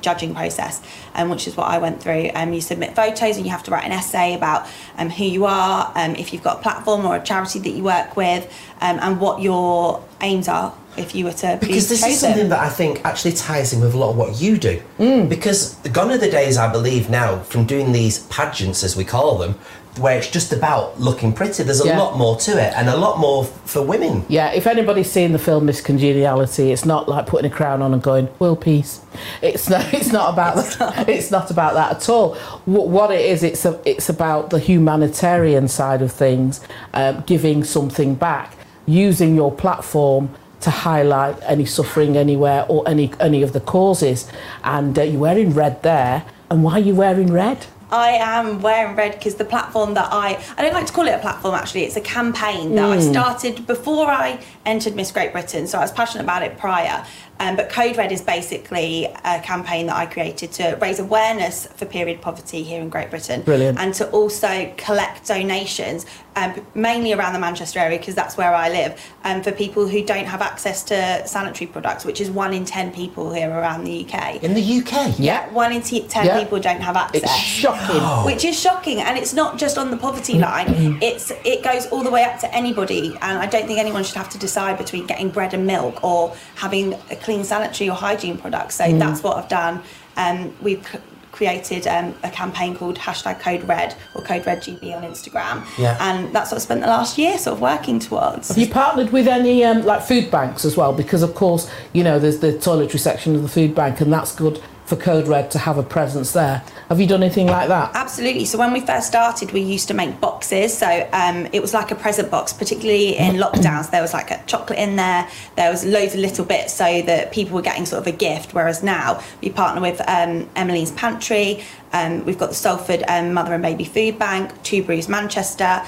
judging 0.00 0.34
process, 0.34 0.80
um, 1.14 1.30
which 1.30 1.48
is 1.48 1.56
what 1.56 1.66
I 1.66 1.78
went 1.78 2.00
through. 2.00 2.30
Um, 2.34 2.52
you 2.52 2.60
submit 2.60 2.94
photos, 2.94 3.36
and 3.36 3.44
you 3.44 3.50
have 3.50 3.64
to 3.64 3.70
write 3.70 3.84
an 3.84 3.92
essay 3.92 4.34
about 4.34 4.68
um, 4.98 5.10
who 5.10 5.24
you 5.24 5.46
are, 5.46 5.90
um, 5.96 6.14
if 6.14 6.32
you've 6.32 6.42
got 6.42 6.58
a 6.58 6.62
platform 6.62 7.04
or 7.06 7.16
a 7.16 7.22
charity 7.24 7.58
that 7.60 7.70
you 7.70 7.82
work 7.82 8.16
with, 8.16 8.44
um, 8.80 8.98
and 9.00 9.20
what 9.20 9.40
your 9.40 10.04
aims 10.20 10.46
are. 10.48 10.74
If 10.96 11.12
you 11.12 11.24
were 11.24 11.32
to 11.32 11.58
be 11.60 11.66
Because 11.66 11.88
this 11.88 12.06
is 12.06 12.20
something 12.20 12.50
that 12.50 12.60
I 12.60 12.68
think 12.68 13.04
actually 13.04 13.32
ties 13.32 13.72
in 13.72 13.80
with 13.80 13.94
a 13.94 13.98
lot 13.98 14.10
of 14.10 14.16
what 14.16 14.40
you 14.40 14.56
do. 14.56 14.80
Mm. 15.00 15.28
Because 15.28 15.74
gone 15.92 16.12
are 16.12 16.18
the 16.18 16.30
days, 16.30 16.56
I 16.56 16.70
believe, 16.70 17.10
now 17.10 17.40
from 17.40 17.66
doing 17.66 17.90
these 17.90 18.20
pageants, 18.28 18.84
as 18.84 18.94
we 18.94 19.04
call 19.04 19.36
them, 19.38 19.58
where 19.98 20.18
it's 20.18 20.28
just 20.28 20.52
about 20.52 20.98
looking 21.00 21.32
pretty. 21.32 21.62
There's 21.62 21.80
a 21.80 21.86
Yeah. 21.86 21.98
lot 21.98 22.18
more 22.18 22.36
to 22.36 22.52
it, 22.52 22.72
and 22.76 22.88
a 22.88 22.96
lot 22.96 23.18
more 23.18 23.44
f- 23.44 23.50
for 23.64 23.80
women. 23.82 24.24
Yeah, 24.28 24.50
if 24.52 24.66
anybody's 24.66 25.10
seen 25.10 25.32
the 25.32 25.38
film 25.38 25.66
Miss 25.66 25.80
Congeniality, 25.80 26.72
it's 26.72 26.84
not 26.84 27.08
like 27.08 27.26
putting 27.26 27.50
a 27.50 27.54
crown 27.54 27.80
on 27.82 27.92
and 27.94 28.02
going 28.02 28.28
world 28.38 28.60
peace. 28.60 29.00
It's 29.42 29.68
not. 29.68 29.84
It's 29.94 30.10
not 30.12 30.32
about. 30.32 30.56
that. 30.56 31.08
It's 31.16 31.30
not 31.30 31.50
about 31.50 31.74
that 31.74 31.90
at 31.96 32.08
all. 32.08 32.34
Wh- 32.64 32.88
What 32.96 33.10
it 33.10 33.20
is, 33.24 33.42
it's 33.42 33.64
a, 33.64 33.78
it's 33.84 34.08
about 34.08 34.50
the 34.50 34.58
humanitarian 34.58 35.68
side 35.68 36.02
of 36.02 36.10
things, 36.12 36.60
um, 36.92 37.22
giving 37.26 37.64
something 37.64 38.14
back, 38.14 38.56
using 38.86 39.34
your 39.34 39.52
platform 39.52 40.30
to 40.60 40.70
highlight 40.70 41.36
any 41.46 41.66
suffering 41.66 42.16
anywhere 42.16 42.64
or 42.68 42.82
any 42.88 43.12
any 43.20 43.42
of 43.42 43.52
the 43.52 43.60
causes. 43.60 44.26
And 44.64 44.98
uh, 44.98 45.02
you're 45.02 45.20
wearing 45.20 45.50
red 45.54 45.82
there. 45.82 46.24
And 46.50 46.62
why 46.64 46.72
are 46.74 46.78
you 46.80 46.94
wearing 46.94 47.32
red? 47.32 47.66
I 47.90 48.10
am 48.10 48.60
wearing 48.60 48.96
red 48.96 49.12
because 49.12 49.36
the 49.36 49.44
platform 49.44 49.94
that 49.94 50.08
I 50.10 50.42
I 50.56 50.62
don't 50.62 50.74
like 50.74 50.86
to 50.86 50.92
call 50.92 51.06
it 51.06 51.12
a 51.12 51.18
platform 51.18 51.54
actually. 51.54 51.84
It's 51.84 51.96
a 51.96 52.00
campaign 52.00 52.74
that 52.74 52.84
I 52.84 52.96
hmm. 52.96 53.12
started 53.12 53.66
before 53.66 54.06
I 54.06 54.40
entered 54.66 54.94
Miss 54.96 55.12
Great 55.12 55.32
Britain. 55.32 55.66
So 55.66 55.78
I 55.78 55.82
was 55.82 55.92
passionate 55.92 56.24
about 56.24 56.42
it 56.42 56.58
prior 56.58 57.04
um, 57.40 57.56
but 57.56 57.68
Code 57.68 57.96
Red 57.96 58.12
is 58.12 58.22
basically 58.22 59.06
a 59.24 59.40
campaign 59.40 59.86
that 59.86 59.96
I 59.96 60.06
created 60.06 60.52
to 60.52 60.78
raise 60.80 60.98
awareness 61.00 61.66
for 61.66 61.84
period 61.86 62.20
poverty 62.20 62.62
here 62.62 62.80
in 62.80 62.88
Great 62.88 63.10
Britain 63.10 63.42
Brilliant. 63.42 63.78
and 63.78 63.92
to 63.94 64.08
also 64.10 64.72
collect 64.76 65.26
donations 65.26 66.06
um, 66.36 66.66
mainly 66.74 67.12
around 67.12 67.32
the 67.32 67.38
Manchester 67.38 67.78
area 67.78 67.98
because 67.98 68.14
that's 68.16 68.36
where 68.36 68.52
I 68.54 68.68
live 68.68 69.00
um, 69.22 69.42
for 69.42 69.52
people 69.52 69.86
who 69.88 70.04
don't 70.04 70.26
have 70.26 70.42
access 70.42 70.82
to 70.84 71.26
sanitary 71.28 71.66
products 71.68 72.04
which 72.04 72.20
is 72.20 72.30
one 72.30 72.52
in 72.52 72.64
ten 72.64 72.92
people 72.92 73.32
here 73.32 73.50
around 73.50 73.84
the 73.84 74.04
UK 74.04 74.42
In 74.42 74.54
the 74.54 74.78
UK, 74.80 75.14
Yeah. 75.18 75.48
one 75.52 75.72
in 75.72 75.82
t- 75.82 76.06
ten 76.08 76.26
Yeah. 76.26 76.40
people 76.40 76.58
don't 76.60 76.80
have 76.80 76.96
access 76.96 77.22
It's 77.22 77.32
shocking. 77.32 78.02
which 78.26 78.44
is 78.44 78.58
shocking 78.58 79.00
and 79.00 79.16
it's 79.18 79.32
not 79.32 79.58
just 79.58 79.78
on 79.78 79.90
the 79.90 79.96
poverty 79.96 80.38
line 80.38 80.98
it's 81.02 81.30
it 81.44 81.62
goes 81.62 81.86
all 81.86 82.02
the 82.02 82.10
way 82.10 82.24
up 82.24 82.38
to 82.40 82.52
anybody 82.54 83.08
and 83.22 83.38
i 83.38 83.46
don't 83.46 83.66
think 83.66 83.78
anyone 83.78 84.02
should 84.04 84.16
have 84.16 84.28
to 84.30 84.38
decide 84.38 84.76
between 84.78 85.06
getting 85.06 85.28
bread 85.30 85.54
and 85.54 85.66
milk 85.66 86.02
or 86.04 86.34
having 86.56 86.94
a 87.10 87.16
clean 87.24 87.42
sanitary 87.44 87.88
or 87.90 87.96
hygiene 87.96 88.36
products. 88.38 88.74
so 88.76 88.84
that's 88.98 89.22
what 89.22 89.36
i've 89.36 89.48
done 89.48 89.82
um, 90.16 90.54
we've 90.62 90.86
c- 90.86 90.98
created 91.32 91.84
um, 91.88 92.14
a 92.22 92.30
campaign 92.30 92.76
called 92.76 92.96
hashtag 92.96 93.40
code 93.40 93.64
red 93.64 93.96
or 94.14 94.22
code 94.22 94.46
red 94.46 94.58
gb 94.62 94.94
on 94.96 95.02
instagram 95.02 95.64
Yeah. 95.78 95.96
and 96.00 96.32
that's 96.34 96.52
what 96.52 96.58
i 96.58 96.60
spent 96.60 96.80
the 96.82 96.86
last 96.86 97.18
year 97.18 97.36
sort 97.38 97.54
of 97.54 97.60
working 97.60 97.98
towards 97.98 98.48
Have 98.48 98.58
you 98.58 98.68
partnered 98.68 99.10
with 99.10 99.26
any 99.26 99.64
um, 99.64 99.84
like 99.84 100.02
food 100.02 100.30
banks 100.30 100.64
as 100.64 100.76
well? 100.76 100.92
Because 100.92 101.22
of 101.24 101.34
course, 101.34 101.68
you 101.92 102.04
know, 102.04 102.18
there's 102.20 102.38
the 102.38 102.52
toiletry 102.52 103.00
section 103.00 103.34
of 103.34 103.42
the 103.42 103.48
food 103.48 103.74
bank, 103.74 104.00
and 104.00 104.12
that's 104.12 104.32
good 104.34 104.62
for 104.84 104.96
Code 104.96 105.26
Red 105.26 105.50
to 105.52 105.58
have 105.58 105.78
a 105.78 105.82
presence 105.82 106.32
there. 106.32 106.62
Have 106.88 107.00
you 107.00 107.06
done 107.06 107.22
anything 107.22 107.46
like 107.46 107.68
that? 107.68 107.92
Absolutely. 107.94 108.44
So 108.44 108.58
when 108.58 108.72
we 108.72 108.80
first 108.80 109.06
started, 109.06 109.52
we 109.52 109.60
used 109.60 109.88
to 109.88 109.94
make 109.94 110.20
boxes. 110.20 110.76
So 110.76 111.08
um, 111.12 111.46
it 111.52 111.62
was 111.62 111.72
like 111.72 111.90
a 111.90 111.94
present 111.94 112.30
box, 112.30 112.52
particularly 112.52 113.16
in 113.16 113.36
lockdowns. 113.36 113.90
There 113.90 114.02
was 114.02 114.12
like 114.12 114.30
a 114.30 114.42
chocolate 114.46 114.78
in 114.78 114.96
there. 114.96 115.28
There 115.56 115.70
was 115.70 115.84
loads 115.84 116.14
of 116.14 116.20
little 116.20 116.44
bits 116.44 116.74
so 116.74 117.02
that 117.02 117.32
people 117.32 117.54
were 117.54 117.62
getting 117.62 117.86
sort 117.86 118.06
of 118.06 118.06
a 118.06 118.16
gift. 118.16 118.52
Whereas 118.52 118.82
now 118.82 119.22
we 119.40 119.50
partner 119.50 119.80
with 119.80 120.00
um, 120.06 120.48
Emily's 120.54 120.90
Pantry. 120.92 121.64
Um, 121.92 122.24
we've 122.26 122.38
got 122.38 122.50
the 122.50 122.54
Salford 122.54 123.04
um, 123.08 123.32
Mother 123.32 123.54
and 123.54 123.62
Baby 123.62 123.84
Food 123.84 124.18
Bank, 124.18 124.50
Two 124.62 124.82
Brews 124.82 125.08
Manchester. 125.08 125.82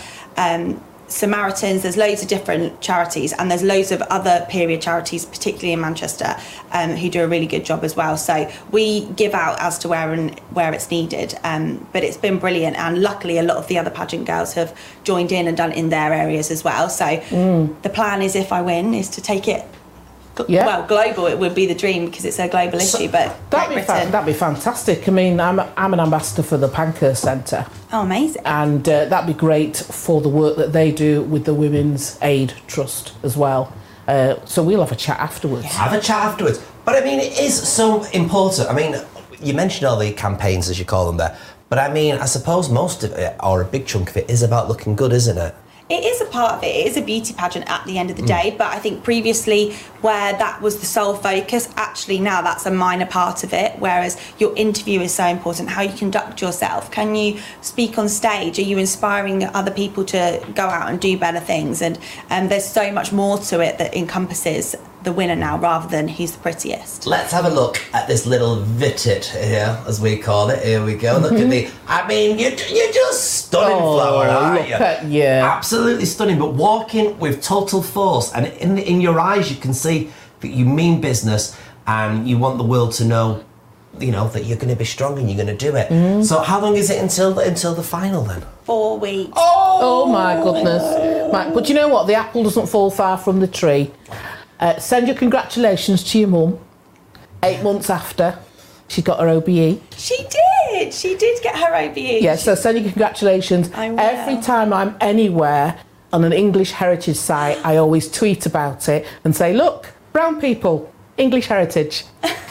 Samaritans, 1.08 1.82
there's 1.82 1.97
loads 1.97 2.23
of 2.23 2.29
different 2.29 2.81
charities, 2.81 3.32
and 3.32 3.50
there's 3.50 3.62
loads 3.62 3.93
of 3.93 4.03
other 4.03 4.46
period 4.48 4.81
charities, 4.81 5.25
particularly 5.25 5.72
in 5.72 5.81
Manchester, 5.81 6.36
um, 6.72 6.91
who 6.91 7.08
do 7.08 7.22
a 7.22 7.29
really 7.29 7.46
good 7.46 7.65
job 7.65 7.84
as 7.84 7.94
well. 7.94 8.17
So 8.17 8.51
we 8.70 9.06
give 9.17 9.34
out 9.34 9.60
as 9.60 9.79
to 9.81 9.89
where 9.89 10.13
and 10.13 10.39
where 10.51 10.72
it's 10.72 10.91
needed, 10.91 11.39
um, 11.44 11.86
but 11.93 12.03
it's 12.03 12.17
been 12.17 12.39
brilliant, 12.39 12.77
and 12.77 13.03
luckily 13.03 13.39
a 13.39 13.43
lot 13.43 13.56
of 13.56 13.69
the 13.69 13.79
other 13.79 13.91
pageant 13.91 14.27
girls 14.27 14.55
have 14.55 14.77
joined 15.05 15.32
in 15.32 15.46
and 15.46 15.56
done 15.56 15.72
it 15.72 15.79
in 15.79 15.91
their 15.91 16.13
areas 16.13 16.51
as 16.51 16.65
well. 16.65 16.89
So 16.89 17.17
the 17.82 17.91
plan 17.91 18.22
is, 18.22 18.34
if 18.34 18.53
I 18.53 18.63
win, 18.63 18.94
is 18.94 19.08
to 19.10 19.20
take 19.20 19.48
it. 19.48 19.65
Gl- 20.36 20.46
Yeah. 20.48 20.66
Well, 20.66 20.86
global 20.86 21.26
it 21.26 21.38
would 21.38 21.55
be 21.55 21.66
the 21.66 21.74
dream 21.74 22.06
because 22.06 22.24
it's 22.24 22.38
a 22.38 22.46
global 22.48 22.78
issue, 22.78 23.08
but 23.10 23.34
That'd 23.50 23.74
Great 23.74 23.81
be, 23.81 23.86
fa- 23.86 24.08
that'd 24.10 24.26
be 24.26 24.32
fantastic. 24.38 25.08
I 25.08 25.10
mean, 25.10 25.40
I'm, 25.40 25.58
I'm 25.76 25.93
an 25.93 26.00
ambassador 26.00 26.43
for 26.44 26.56
the 26.56 26.69
Pankhurst 26.69 27.22
Centre, 27.22 27.66
oh, 27.93 28.02
amazing. 28.02 28.43
and 28.44 28.88
uh, 28.88 29.06
that'd 29.06 29.26
be 29.26 29.38
great 29.38 29.76
for 29.76 30.20
the 30.20 30.28
work 30.28 30.56
that 30.58 30.72
they 30.72 30.93
do 30.93 31.22
with 31.22 31.44
the 31.44 31.55
Women's 31.55 32.19
Aid 32.22 32.55
Trust 32.69 33.12
as 33.24 33.36
well. 33.36 33.72
Uh, 34.06 34.36
so 34.44 34.62
we'll 34.62 34.81
have 34.81 34.93
a 34.93 34.96
chat 34.96 35.19
afterwards. 35.19 35.64
have 35.66 35.93
a 35.93 36.00
chat 36.00 36.22
afterwards. 36.22 36.64
But 36.84 37.02
I 37.02 37.05
mean, 37.05 37.19
it 37.19 37.36
is 37.40 37.60
so 37.69 38.05
important. 38.12 38.70
I 38.70 38.72
mean, 38.72 38.94
you 39.40 39.52
mentioned 39.52 39.86
all 39.88 39.98
the 39.98 40.12
campaigns, 40.12 40.69
as 40.70 40.78
you 40.78 40.84
call 40.84 41.06
them 41.06 41.16
there. 41.16 41.36
But 41.69 41.81
I 41.81 41.93
mean, 41.93 42.14
I 42.14 42.26
suppose 42.26 42.69
most 42.69 43.02
of 43.02 43.10
it, 43.12 43.34
or 43.43 43.60
a 43.60 43.64
big 43.64 43.86
chunk 43.86 44.10
of 44.10 44.16
it, 44.16 44.31
is 44.31 44.43
about 44.44 44.69
looking 44.69 44.94
good, 44.94 45.12
isn't 45.12 45.36
it? 45.36 45.52
It 45.88 46.05
is 46.05 46.20
a 46.20 46.24
part 46.24 46.55
of 46.55 46.64
it. 46.64 46.74
It 46.74 46.86
is 46.88 46.96
a 46.96 47.00
beauty 47.00 47.32
pageant 47.32 47.70
at 47.70 47.86
the 47.86 47.96
end 47.96 48.10
of 48.10 48.16
the 48.16 48.22
day, 48.22 48.56
but 48.58 48.66
I 48.66 48.81
think 48.81 49.05
previously, 49.05 49.72
where 50.00 50.32
that 50.32 50.60
was 50.60 50.81
the 50.81 50.86
sole 50.86 51.14
focus, 51.14 51.69
actually 51.76 52.19
now 52.19 52.43
that's 52.43 52.66
a 52.66 52.72
minor 52.72 53.06
part 53.06 53.44
of 53.44 53.52
it. 53.52 53.78
Whereas 53.78 54.20
your 54.40 54.52
interview 54.56 55.00
is 55.00 55.14
so 55.14 55.26
important, 55.26 55.69
how 55.69 55.82
you 55.82 55.96
conduct 55.96 56.43
yourself. 56.43 56.90
Can 56.90 57.14
you 57.14 57.38
speak 57.60 57.98
on 57.98 58.08
stage? 58.08 58.58
Are 58.58 58.62
you 58.62 58.78
inspiring 58.78 59.44
other 59.44 59.70
people 59.70 60.05
to 60.06 60.44
go 60.56 60.64
out 60.64 60.90
and 60.90 61.00
do 61.00 61.16
better 61.16 61.40
things? 61.40 61.81
And 61.81 62.00
um, 62.31 62.48
there's 62.48 62.66
so 62.66 62.90
much 62.90 63.12
more 63.12 63.38
to 63.38 63.60
it 63.60 63.78
that 63.78 63.94
encompasses 63.94 64.74
the 65.06 65.13
winner 65.13 65.36
now 65.36 65.56
rather 65.56 65.89
than 65.89 66.08
who's 66.08 66.32
the 66.32 66.39
prettiest. 66.41 67.06
Let's 67.06 67.32
have 67.32 67.46
a 67.46 67.48
look 67.48 67.81
at 67.94 68.08
this 68.08 68.27
little 68.27 68.56
vitit 68.63 69.25
here, 69.25 69.81
as 69.86 70.01
we 70.01 70.19
call 70.19 70.51
it. 70.51 70.63
Here 70.63 70.84
we 70.84 70.96
go. 70.96 71.17
Look 71.17 71.32
at 71.32 71.39
mm-hmm. 71.39 71.48
me. 71.48 71.70
I 71.86 72.06
mean, 72.08 72.39
you're, 72.39 72.51
you're 72.51 72.93
just 72.93 73.46
stunning 73.46 73.79
Oh, 73.81 73.96
flower, 73.96 74.27
aren't 74.27 74.60
look 74.60 74.69
you? 74.69 74.75
at 74.75 75.05
you. 75.05 75.22
Absolutely 75.22 76.05
stunning. 76.05 76.39
But 76.39 76.55
walking 76.55 77.19
with 77.20 77.41
total 77.41 77.82
force, 77.82 78.34
and 78.34 78.46
in 78.46 78.79
in 78.79 79.01
your 79.01 79.19
eyes, 79.19 79.48
you 79.48 79.56
can 79.56 79.72
see 79.72 80.10
that 80.41 80.48
you 80.48 80.67
mean 80.67 81.01
business, 81.01 81.56
and 81.86 82.29
you 82.29 82.36
want 82.36 82.58
the 82.58 82.65
world 82.65 82.93
to 82.94 83.05
know 83.05 83.44
you 83.98 84.13
know 84.13 84.29
that 84.29 84.44
you're 84.44 84.58
going 84.58 84.75
to 84.75 84.77
be 84.77 84.84
strong 84.84 85.19
and 85.19 85.27
you're 85.31 85.43
going 85.43 85.56
to 85.56 85.70
do 85.70 85.75
it. 85.77 85.89
Mm-hmm. 85.89 86.22
So 86.22 86.41
how 86.41 86.60
long 86.60 86.77
is 86.77 86.91
it 86.91 87.01
until 87.01 87.39
until 87.39 87.75
the 87.75 87.82
final 87.82 88.22
then? 88.25 88.43
Four 88.65 88.98
weeks. 88.98 89.32
Oh, 89.36 89.79
oh 89.81 90.06
my 90.13 90.34
goodness. 90.43 90.82
Right, 91.32 91.55
but 91.55 91.69
you 91.69 91.75
know 91.75 91.89
what? 91.89 92.06
The 92.06 92.15
apple 92.15 92.43
doesn't 92.43 92.67
fall 92.67 92.91
far 92.91 93.17
from 93.17 93.41
the 93.41 93.46
tree. 93.46 93.91
Uh, 94.58 94.79
send 94.79 95.06
your 95.06 95.17
congratulations 95.17 96.03
to 96.13 96.19
your 96.19 96.29
mum. 96.29 96.58
Eight 97.43 97.63
months 97.63 97.91
after, 97.91 98.39
she 98.89 99.03
got 99.03 99.20
her 99.20 99.29
OBE. 99.29 99.81
She 99.96 100.27
did. 100.70 100.93
She 100.93 101.17
did 101.17 101.43
get 101.43 101.56
her 101.56 101.75
OBE. 101.75 102.22
Yeah, 102.22 102.36
so 102.36 102.55
send 102.55 102.79
your 102.79 102.91
congratulations. 102.91 103.70
I 103.72 103.91
will. 103.91 104.01
Every 104.01 104.41
time 104.43 104.72
I'm 104.72 104.96
anywhere 105.01 105.79
on 106.13 106.25
an 106.25 106.32
English 106.32 106.72
heritage 106.72 107.17
site, 107.17 107.58
I 107.65 107.77
always 107.77 108.10
tweet 108.10 108.46
about 108.46 108.89
it 108.89 109.06
and 109.25 109.36
say, 109.36 109.53
look, 109.53 109.93
brown 110.13 110.41
people, 110.41 110.93
English 111.19 111.46
heritage. 111.46 112.05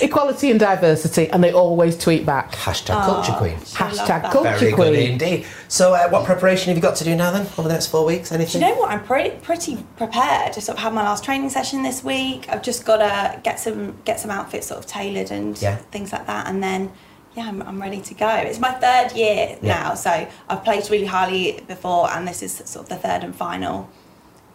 Equality 0.00 0.50
and 0.50 0.58
diversity, 0.60 1.28
and 1.30 1.42
they 1.44 1.52
always 1.52 1.96
tweet 1.96 2.24
back. 2.24 2.52
Hashtag 2.52 3.04
culture 3.04 3.32
queen. 3.32 3.56
Hashtag 3.56 4.06
that. 4.22 4.32
culture 4.32 4.50
Very 4.58 4.72
good 4.72 4.94
indeed. 4.94 5.46
So, 5.68 5.94
uh, 5.94 6.08
what 6.08 6.24
preparation 6.24 6.68
have 6.68 6.76
you 6.76 6.82
got 6.82 6.96
to 6.96 7.04
do 7.04 7.14
now 7.14 7.30
then 7.30 7.42
over 7.58 7.62
the 7.68 7.68
next 7.74 7.86
four 7.88 8.04
weeks? 8.04 8.30
Do 8.30 8.34
Anything? 8.36 8.62
you 8.62 8.68
know 8.68 8.74
what? 8.76 8.90
I'm 8.90 9.04
pretty 9.04 9.30
pretty 9.42 9.76
prepared. 9.96 10.48
I 10.56 10.60
sort 10.60 10.78
of 10.78 10.82
had 10.82 10.92
my 10.94 11.02
last 11.02 11.24
training 11.24 11.50
session 11.50 11.82
this 11.82 12.02
week. 12.02 12.46
I've 12.48 12.62
just 12.62 12.84
got 12.84 12.98
to 12.98 13.40
get 13.42 13.60
some 13.60 13.96
get 14.04 14.18
some 14.20 14.30
outfits 14.30 14.66
sort 14.68 14.80
of 14.80 14.86
tailored 14.86 15.30
and 15.30 15.60
Yeah. 15.60 15.76
things 15.92 16.12
like 16.12 16.26
that, 16.26 16.46
and 16.48 16.62
then 16.62 16.92
yeah, 17.36 17.46
I'm, 17.46 17.62
I'm 17.62 17.80
ready 17.80 18.00
to 18.00 18.14
go. 18.14 18.28
It's 18.28 18.58
my 18.58 18.72
third 18.72 19.12
year 19.16 19.56
Yeah. 19.62 19.74
now, 19.82 19.94
so 19.94 20.26
I've 20.48 20.64
placed 20.64 20.90
really 20.90 21.06
highly 21.06 21.62
before, 21.68 22.10
and 22.10 22.26
this 22.26 22.42
is 22.42 22.52
sort 22.64 22.84
of 22.84 22.88
the 22.88 22.96
third 22.96 23.22
and 23.22 23.34
final 23.36 23.88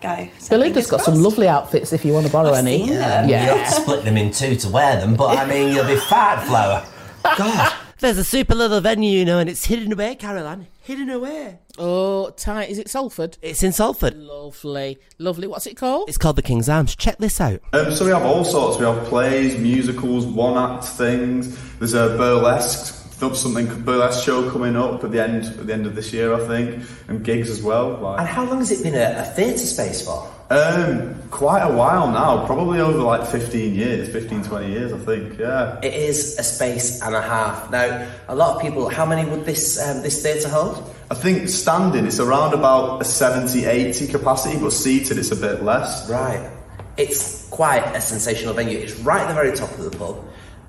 go. 0.02 0.28
So 0.40 0.58
Belinda's 0.58 0.88
fingers 0.88 0.92
got 0.92 1.02
some 1.02 1.22
lovely 1.22 1.48
outfits 1.48 1.94
if 1.94 2.04
you 2.06 2.14
want 2.14 2.26
to 2.26 2.32
borrow 2.32 2.50
I've 2.52 2.66
any. 2.66 2.80
seen 2.86 2.96
them. 2.96 3.26
You 3.26 3.32
Yeah. 3.36 3.46
have 3.56 3.76
to 3.76 3.82
split 3.82 4.04
them 4.06 4.18
in 4.18 4.32
two 4.32 4.56
to 4.56 4.70
wear 4.70 4.98
them, 5.00 5.16
but 5.16 5.38
I 5.38 5.46
mean, 5.46 5.74
you'll 5.74 5.86
be 5.88 5.98
fat, 5.98 6.46
flower. 6.48 6.86
God. 7.38 7.74
There's 8.00 8.18
a 8.18 8.24
super 8.26 8.54
little 8.54 8.82
venue, 8.82 9.18
you 9.20 9.26
know, 9.26 9.40
and 9.40 9.50
it's 9.50 9.66
hidden 9.66 9.92
away, 9.94 10.16
Caroline. 10.16 10.68
Hidden 10.82 11.10
away. 11.10 11.60
Oh, 11.80 12.30
tight. 12.32 12.70
Is 12.70 12.78
it 12.78 12.90
Salford? 12.90 13.38
It's 13.42 13.64
in 13.64 13.72
Salford. 13.72 14.16
Lovely. 14.18 15.00
Lovely. 15.18 15.48
What's 15.48 15.66
it 15.66 15.76
called? 15.76 16.08
It's 16.10 16.18
called 16.18 16.36
the 16.36 16.42
King's 16.42 16.68
Arms. 16.70 16.96
Check 16.96 17.18
this 17.18 17.40
out. 17.42 17.62
Um, 17.74 17.94
so 17.96 18.06
we 18.06 18.12
have 18.12 18.24
all 18.24 18.44
sorts. 18.44 18.78
We 18.78 18.86
have 18.86 19.04
plays, 19.06 19.58
musicals, 19.58 20.26
one-act 20.26 20.84
things. 20.86 21.58
There's 21.80 21.94
a 21.94 22.10
burlesque, 22.18 23.05
something 23.20 23.84
burlesque 23.84 24.24
show 24.24 24.50
coming 24.52 24.76
up 24.76 25.04
at 25.04 25.12
the 25.12 25.24
end 25.24 25.46
at 25.46 25.68
the 25.68 25.74
end 25.74 25.86
of 25.86 25.96
this 25.96 26.14
year, 26.14 26.34
I 26.34 26.48
think, 26.48 26.86
and 27.08 27.24
gigs 27.24 27.50
as 27.50 27.62
well. 27.62 28.16
And 28.18 28.28
how 28.28 28.46
long 28.46 28.60
has 28.60 28.72
it 28.72 28.84
been 28.84 28.96
a, 28.96 29.22
a 29.22 29.24
theatre 29.24 29.60
space 29.60 30.06
for? 30.06 30.32
um, 30.50 31.16
quite 31.32 31.62
a 31.62 31.74
while 31.74 32.12
now, 32.12 32.46
probably 32.46 32.80
over 32.80 33.00
like 33.00 33.28
15 33.28 33.74
years, 33.74 34.10
15, 34.10 34.44
20 34.44 34.72
years, 34.72 34.94
I 34.94 34.98
think. 35.00 35.40
Yeah. 35.40 35.80
It 35.82 35.94
is 35.94 36.38
a 36.38 36.44
space 36.44 37.02
and 37.02 37.16
a 37.16 37.22
half. 37.22 37.72
Now, 37.72 38.08
a 38.28 38.36
lot 38.36 38.56
of 38.56 38.62
people, 38.62 38.88
how 38.90 39.06
many 39.06 39.28
would 39.30 39.46
this 39.46 39.82
um, 39.82 40.04
this 40.04 40.22
theatre 40.22 40.50
hold? 40.50 40.94
I 41.10 41.16
think 41.16 41.50
standing 41.50 42.06
it's 42.06 42.20
around 42.20 42.54
about 42.54 43.02
a 43.02 43.06
70, 43.06 43.66
80 43.66 44.08
capacity, 44.08 44.60
but 44.60 44.72
seated 44.72 45.18
it's 45.18 45.32
a 45.32 45.36
bit 45.36 45.64
less. 45.64 46.10
Right. 46.10 46.52
It's 46.98 47.48
quite 47.50 47.84
a 47.96 48.02
sensational 48.02 48.54
venue. 48.54 48.78
It's 48.78 48.98
right 49.00 49.22
at 49.22 49.28
the 49.28 49.34
very 49.34 49.56
top 49.56 49.72
of 49.72 49.90
the 49.90 49.98
pub, 49.98 50.24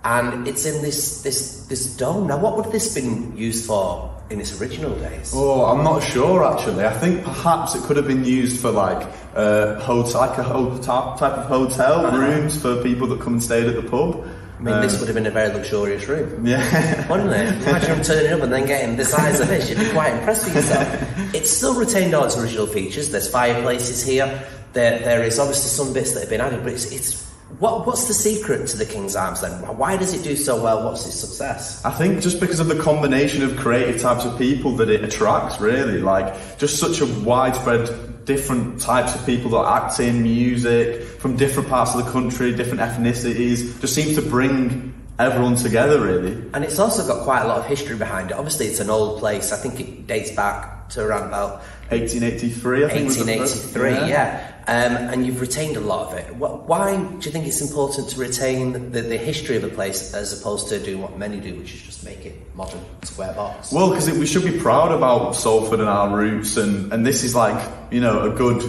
and 0.07 0.47
it's 0.47 0.65
in 0.65 0.83
this 0.83 1.23
this 1.23 1.67
this 1.67 1.97
dome. 1.97 2.29
Now, 2.29 2.39
what 2.39 2.57
would 2.57 2.71
this 2.71 2.95
have 2.95 3.03
been 3.03 3.37
used 3.37 3.67
for 3.67 4.15
in 4.31 4.41
its 4.41 4.61
original 4.61 4.95
days? 5.01 5.33
Oh, 5.35 5.65
I'm 5.65 5.83
not 5.83 6.01
sure 6.01 6.45
actually. 6.45 6.85
I 6.85 6.93
think 6.93 7.25
perhaps 7.25 7.75
it 7.75 7.83
could 7.83 7.97
have 7.97 8.07
been 8.07 8.25
used 8.25 8.61
for 8.61 8.71
like 8.71 9.05
uh, 9.35 9.81
hotel, 9.81 10.21
like 10.21 10.39
a 10.39 10.45
hotel 10.45 11.17
type 11.19 11.33
of 11.33 11.47
hotel 11.47 12.13
rooms 12.13 12.61
for 12.61 12.83
people 12.85 13.09
that 13.09 13.21
come 13.21 13.35
and 13.35 13.43
stayed 13.43 13.67
at 13.67 13.75
the 13.75 13.83
pub. 13.83 14.25
I 14.59 14.63
mean, 14.63 14.81
this 14.81 14.99
would 14.99 15.09
have 15.09 15.15
been 15.15 15.27
a 15.27 15.31
very 15.31 15.53
luxurious 15.53 16.09
room. 16.09 16.47
Yeah. 16.47 17.09
Wouldn't 17.11 17.31
it? 17.31 17.69
Imagine 17.69 18.03
turning 18.03 18.33
up 18.33 18.41
and 18.41 18.51
then 18.51 18.67
getting 18.67 18.97
the 18.97 19.05
size 19.05 19.39
of 19.39 19.49
this. 19.49 19.69
You'd 19.69 19.79
be 19.79 19.91
quite 19.91 20.15
impressed 20.15 20.47
with 20.47 20.55
yourself. 20.55 20.89
It's 21.35 21.51
still 21.51 21.75
retained 21.75 22.15
all 22.15 22.25
its 22.25 22.39
original 22.39 22.67
features. 22.67 23.11
There's 23.11 23.29
fireplaces 23.29 24.03
here. 24.03 24.27
There, 24.73 24.99
there 25.01 25.23
is 25.25 25.39
obviously 25.39 25.69
some 25.69 25.93
bits 25.93 26.13
that 26.13 26.21
have 26.21 26.31
been 26.31 26.41
added, 26.41 26.63
but 26.63 26.73
it's, 26.73 26.91
it's 26.91 27.26
what, 27.59 27.87
what's 27.87 28.07
the 28.07 28.15
secret 28.15 28.67
to 28.69 28.77
the 28.77 28.85
King's 28.85 29.17
Arms 29.17 29.41
then? 29.41 29.53
Why 29.79 29.97
does 29.97 30.13
it 30.13 30.23
do 30.23 30.37
so 30.37 30.63
well? 30.63 30.85
What's 30.85 31.07
its 31.07 31.17
success? 31.17 31.85
I 31.85 31.91
think 31.91 32.21
just 32.21 32.39
because 32.39 32.61
of 32.61 32.69
the 32.69 32.79
combination 32.79 33.43
of 33.43 33.57
creative 33.57 34.01
types 34.01 34.25
of 34.25 34.37
people 34.37 34.73
that 34.77 34.91
it 34.91 35.03
attracts, 35.03 35.61
really, 35.61 35.99
like 35.99 36.59
just 36.59 36.79
such 36.79 37.01
a 37.01 37.07
widespread, 37.07 38.25
different 38.27 38.81
types 38.81 39.15
of 39.15 39.25
people 39.25 39.51
that 39.53 39.65
act 39.65 40.01
in 40.01 40.23
music 40.23 41.03
from 41.03 41.37
different 41.37 41.69
parts 41.69 41.95
of 41.95 42.05
the 42.05 42.11
country, 42.11 42.55
different 42.55 42.81
ethnicities, 42.81 43.81
just 43.81 43.95
seems 43.95 44.17
to 44.17 44.23
bring 44.23 44.93
everyone 45.19 45.57
together, 45.57 46.01
really. 46.01 46.33
And 46.53 46.63
it's 46.63 46.79
also 46.79 47.07
got 47.07 47.25
quite 47.25 47.43
a 47.43 47.49
lot 47.49 47.59
of 47.59 47.67
history 47.67 47.97
behind 47.97 48.33
it. 48.33 48.35
Obviously, 48.35 48.67
it's 48.67 48.81
an 48.81 48.91
old 48.91 49.19
place. 49.19 49.53
I 49.53 49.57
think 49.57 49.81
it 49.81 50.07
dates 50.07 50.31
back 50.33 50.91
to 50.91 51.03
around 51.03 51.29
about 51.29 51.63
1883, 51.91 52.85
I 52.85 52.89
think. 52.89 53.07
was 53.07 53.17
the 53.19 53.25
first- 53.25 53.75
1883, 53.75 54.09
yeah. 54.11 54.53
Um, 54.69 54.97
and 54.97 55.25
you've 55.25 55.41
retained 55.41 55.77
a 55.77 55.81
lot 55.81 56.09
of 56.09 56.19
it. 56.19 56.35
Why 56.35 56.97
do 56.97 57.25
you 57.25 57.31
think 57.31 57.47
it's 57.47 57.61
important 57.61 58.09
to 58.09 58.19
retain 58.19 58.91
the, 58.91 59.01
the 59.01 59.17
history 59.17 59.57
of 59.57 59.63
a 59.63 59.69
place 59.69 60.13
as 60.13 60.39
opposed 60.41 60.69
to 60.71 60.81
doing 60.81 61.01
what 61.01 61.17
many 61.17 61.39
do, 61.39 61.55
which 61.55 61.73
is 61.73 61.83
just 61.83 62.05
make 62.05 62.27
it 62.27 62.35
modern, 62.57 62.81
square 63.05 63.33
box? 63.33 63.71
Well, 63.73 63.91
because 63.91 64.11
we 64.11 64.27
should 64.27 64.45
be 64.45 64.59
proud 64.59 64.91
about 64.91 65.37
Salford 65.37 65.79
and 65.79 65.89
our 65.89 66.17
roots, 66.17 66.57
and, 66.57 66.93
and 66.93 67.07
this 67.07 67.23
is 67.23 67.33
like, 67.33 67.65
you 67.93 68.01
know, 68.01 68.23
a 68.23 68.31
good 68.37 68.61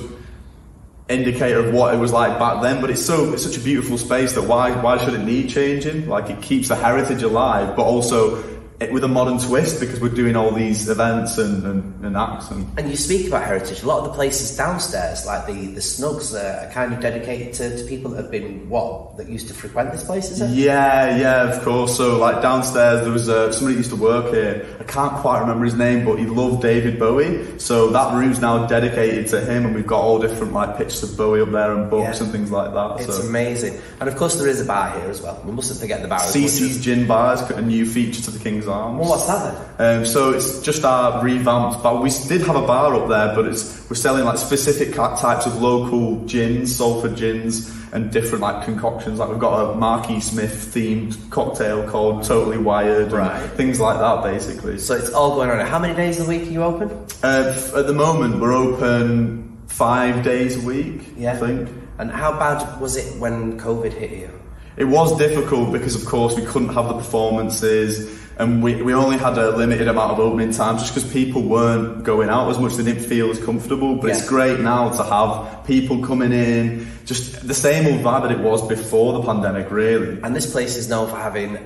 indicator 1.09 1.59
of 1.59 1.73
what 1.73 1.93
it 1.93 1.97
was 1.97 2.11
like 2.13 2.37
back 2.37 2.61
then. 2.61 2.79
But 2.81 2.91
it's 2.91 3.03
so 3.03 3.33
it's 3.33 3.43
such 3.43 3.57
a 3.57 3.61
beautiful 3.61 3.97
space 3.97 4.33
that 4.33 4.43
why 4.43 4.71
why 4.81 5.03
should 5.03 5.13
it 5.15 5.23
need 5.23 5.49
changing? 5.49 6.07
Like 6.07 6.29
it 6.29 6.41
keeps 6.43 6.67
the 6.67 6.75
heritage 6.75 7.23
alive, 7.23 7.75
but 7.75 7.83
also 7.83 8.43
it, 8.79 8.91
with 8.91 9.03
a 9.03 9.07
modern 9.07 9.39
twist 9.39 9.79
because 9.79 9.99
we're 9.99 10.09
doing 10.09 10.35
all 10.35 10.51
these 10.51 10.87
events 10.87 11.37
and, 11.39 11.63
and, 11.65 12.05
and 12.05 12.15
acts 12.15 12.51
and 12.51 12.67
And 12.77 12.89
you 12.89 12.95
speak 12.95 13.27
about 13.27 13.43
heritage. 13.43 13.81
A 13.81 13.87
lot 13.87 13.99
of 13.99 14.05
the 14.05 14.13
places 14.13 14.55
downstairs, 14.55 15.25
like 15.25 15.47
the, 15.47 15.53
the 15.67 15.79
Snugs, 15.79 16.35
uh, 16.35 16.67
are 16.67 16.71
kind 16.71 16.93
of 16.93 16.99
dedicated 16.99 17.53
to, 17.55 17.75
to 17.77 17.83
people 17.85 18.11
that 18.11 18.21
have 18.21 18.31
been, 18.31 18.69
what, 18.69 19.17
that 19.17 19.27
used 19.27 19.47
to 19.47 19.55
frequent 19.55 19.91
this 19.91 20.03
place, 20.03 20.29
is 20.29 20.41
it? 20.41 20.51
Yeah, 20.51 21.17
yeah, 21.17 21.49
of 21.49 21.63
course. 21.63 21.97
So, 21.97 22.19
like 22.19 22.43
downstairs, 22.43 23.01
there 23.01 23.11
was 23.11 23.29
uh, 23.29 23.51
somebody 23.51 23.77
used 23.77 23.89
to 23.89 23.95
work 23.95 24.31
here. 24.31 24.67
I 24.79 24.83
can't 24.83 25.13
quite 25.13 25.39
remember 25.39 25.65
his 25.65 25.73
name, 25.73 26.05
but 26.05 26.19
he 26.19 26.27
loved 26.27 26.61
David 26.61 26.99
Bowie. 26.99 27.59
So 27.59 27.89
that 27.89 28.13
room's 28.13 28.39
now 28.39 28.67
dedicated 28.67 29.27
to 29.29 29.41
him, 29.41 29.65
and 29.65 29.73
we've 29.73 29.87
got 29.87 30.01
all 30.01 30.19
different 30.19 30.53
like 30.53 30.77
pictures 30.77 31.01
of 31.01 31.17
Bowie 31.17 31.41
up 31.41 31.51
there 31.51 31.73
and 31.75 31.89
books 31.89 32.17
Yeah. 32.19 32.23
and 32.23 32.31
things 32.31 32.51
like 32.51 32.73
that. 32.73 33.01
It's 33.01 33.17
so. 33.17 33.27
amazing. 33.27 33.81
And 33.99 34.07
of 34.07 34.15
course, 34.17 34.35
there 34.35 34.47
is 34.47 34.61
a 34.61 34.65
bar 34.65 34.99
here 34.99 35.09
as 35.09 35.19
well. 35.21 35.41
We 35.43 35.51
mustn't 35.51 35.79
forget 35.79 36.03
the 36.03 36.07
bar. 36.07 36.19
CC's 36.19 36.79
Gin 36.79 37.07
Bar 37.07 37.33
is 37.33 37.41
a 37.41 37.61
new 37.61 37.85
feature 37.87 38.21
to 38.21 38.31
the 38.31 38.39
King's 38.39 38.66
Arms. 38.67 38.99
Well, 38.99 39.09
what's 39.09 39.27
that 39.27 39.77
then? 39.77 39.99
Um, 39.99 40.05
so 40.05 40.31
it's 40.31 40.61
just 40.61 40.83
our 40.85 41.23
revamped 41.23 41.81
bar. 41.83 42.01
We 42.01 42.09
did 42.27 42.41
have 42.41 42.55
a 42.55 42.65
bar 42.65 42.93
up 42.95 43.09
there, 43.09 43.35
but 43.35 43.45
it's 43.45 43.89
we're 43.89 43.95
selling 43.95 44.25
like 44.25 44.37
specific 44.37 44.93
types 44.93 45.45
of 45.45 45.61
local 45.61 46.17
gins, 46.25 46.75
Salford 46.75 47.15
gins, 47.15 47.73
and 47.93 48.11
different 48.11 48.41
like 48.41 48.65
concoctions. 48.65 49.19
Like 49.19 49.29
we've 49.29 49.39
got 49.39 49.71
a 49.71 49.75
Marquis 49.75 50.19
Smith 50.21 50.71
themed 50.73 51.29
cocktail 51.29 51.87
called 51.89 52.23
Totally 52.23 52.57
Wired, 52.57 53.11
Right. 53.11 53.49
things 53.51 53.79
like 53.79 53.99
that, 53.99 54.23
basically. 54.23 54.77
So 54.79 54.95
it's 54.95 55.11
all 55.11 55.35
going 55.35 55.49
on. 55.49 55.65
How 55.65 55.79
many 55.79 55.93
days 55.95 56.19
a 56.19 56.25
week 56.27 56.41
are 56.43 56.51
you 56.51 56.63
open? 56.63 56.89
Uh, 57.23 57.53
f- 57.55 57.73
at 57.75 57.87
the 57.87 57.93
moment, 57.93 58.39
we're 58.39 58.53
open 58.53 59.57
five 59.67 60.23
days 60.23 60.57
a 60.61 60.65
week. 60.65 61.01
Yeah. 61.17 61.33
I 61.33 61.37
think. 61.37 61.69
And 61.99 62.11
how 62.11 62.31
bad 62.37 62.79
was 62.79 62.95
it 62.95 63.19
when 63.19 63.59
COVID 63.59 63.91
hit 63.93 64.11
you? 64.11 64.29
It 64.75 64.85
was 64.85 65.17
difficult 65.17 65.71
because, 65.71 65.95
of 65.95 66.05
course, 66.05 66.35
we 66.35 66.45
couldn't 66.45 66.69
have 66.69 66.87
the 66.89 66.93
performances 66.93 68.07
and 68.39 68.61
we, 68.61 68.81
we 68.81 68.93
only 68.93 69.17
had 69.17 69.37
a 69.37 69.55
limited 69.55 69.87
amount 69.87 70.11
of 70.11 70.19
opening 70.19 70.51
time 70.51 70.77
just 70.77 70.93
because 70.93 71.11
people 71.11 71.41
weren't 71.41 72.03
going 72.03 72.29
out 72.29 72.49
as 72.49 72.59
much. 72.59 72.73
They 72.75 72.83
didn't 72.83 73.03
feel 73.03 73.31
as 73.31 73.43
comfortable. 73.43 73.95
But 73.95 74.11
it's 74.11 74.27
great 74.27 74.59
now 74.59 74.89
to 74.89 75.03
have 75.03 75.65
people 75.65 76.05
coming 76.05 76.31
in, 76.31 76.87
just 77.05 77.47
the 77.47 77.53
same 77.53 77.87
old 77.87 78.05
vibe 78.05 78.27
that 78.27 78.31
it 78.31 78.39
was 78.39 78.67
before 78.67 79.13
the 79.13 79.23
pandemic, 79.23 79.71
really. 79.71 80.21
And 80.21 80.35
this 80.35 80.51
place 80.51 80.75
is 80.75 80.87
known 80.87 81.09
for 81.09 81.15
having 81.15 81.57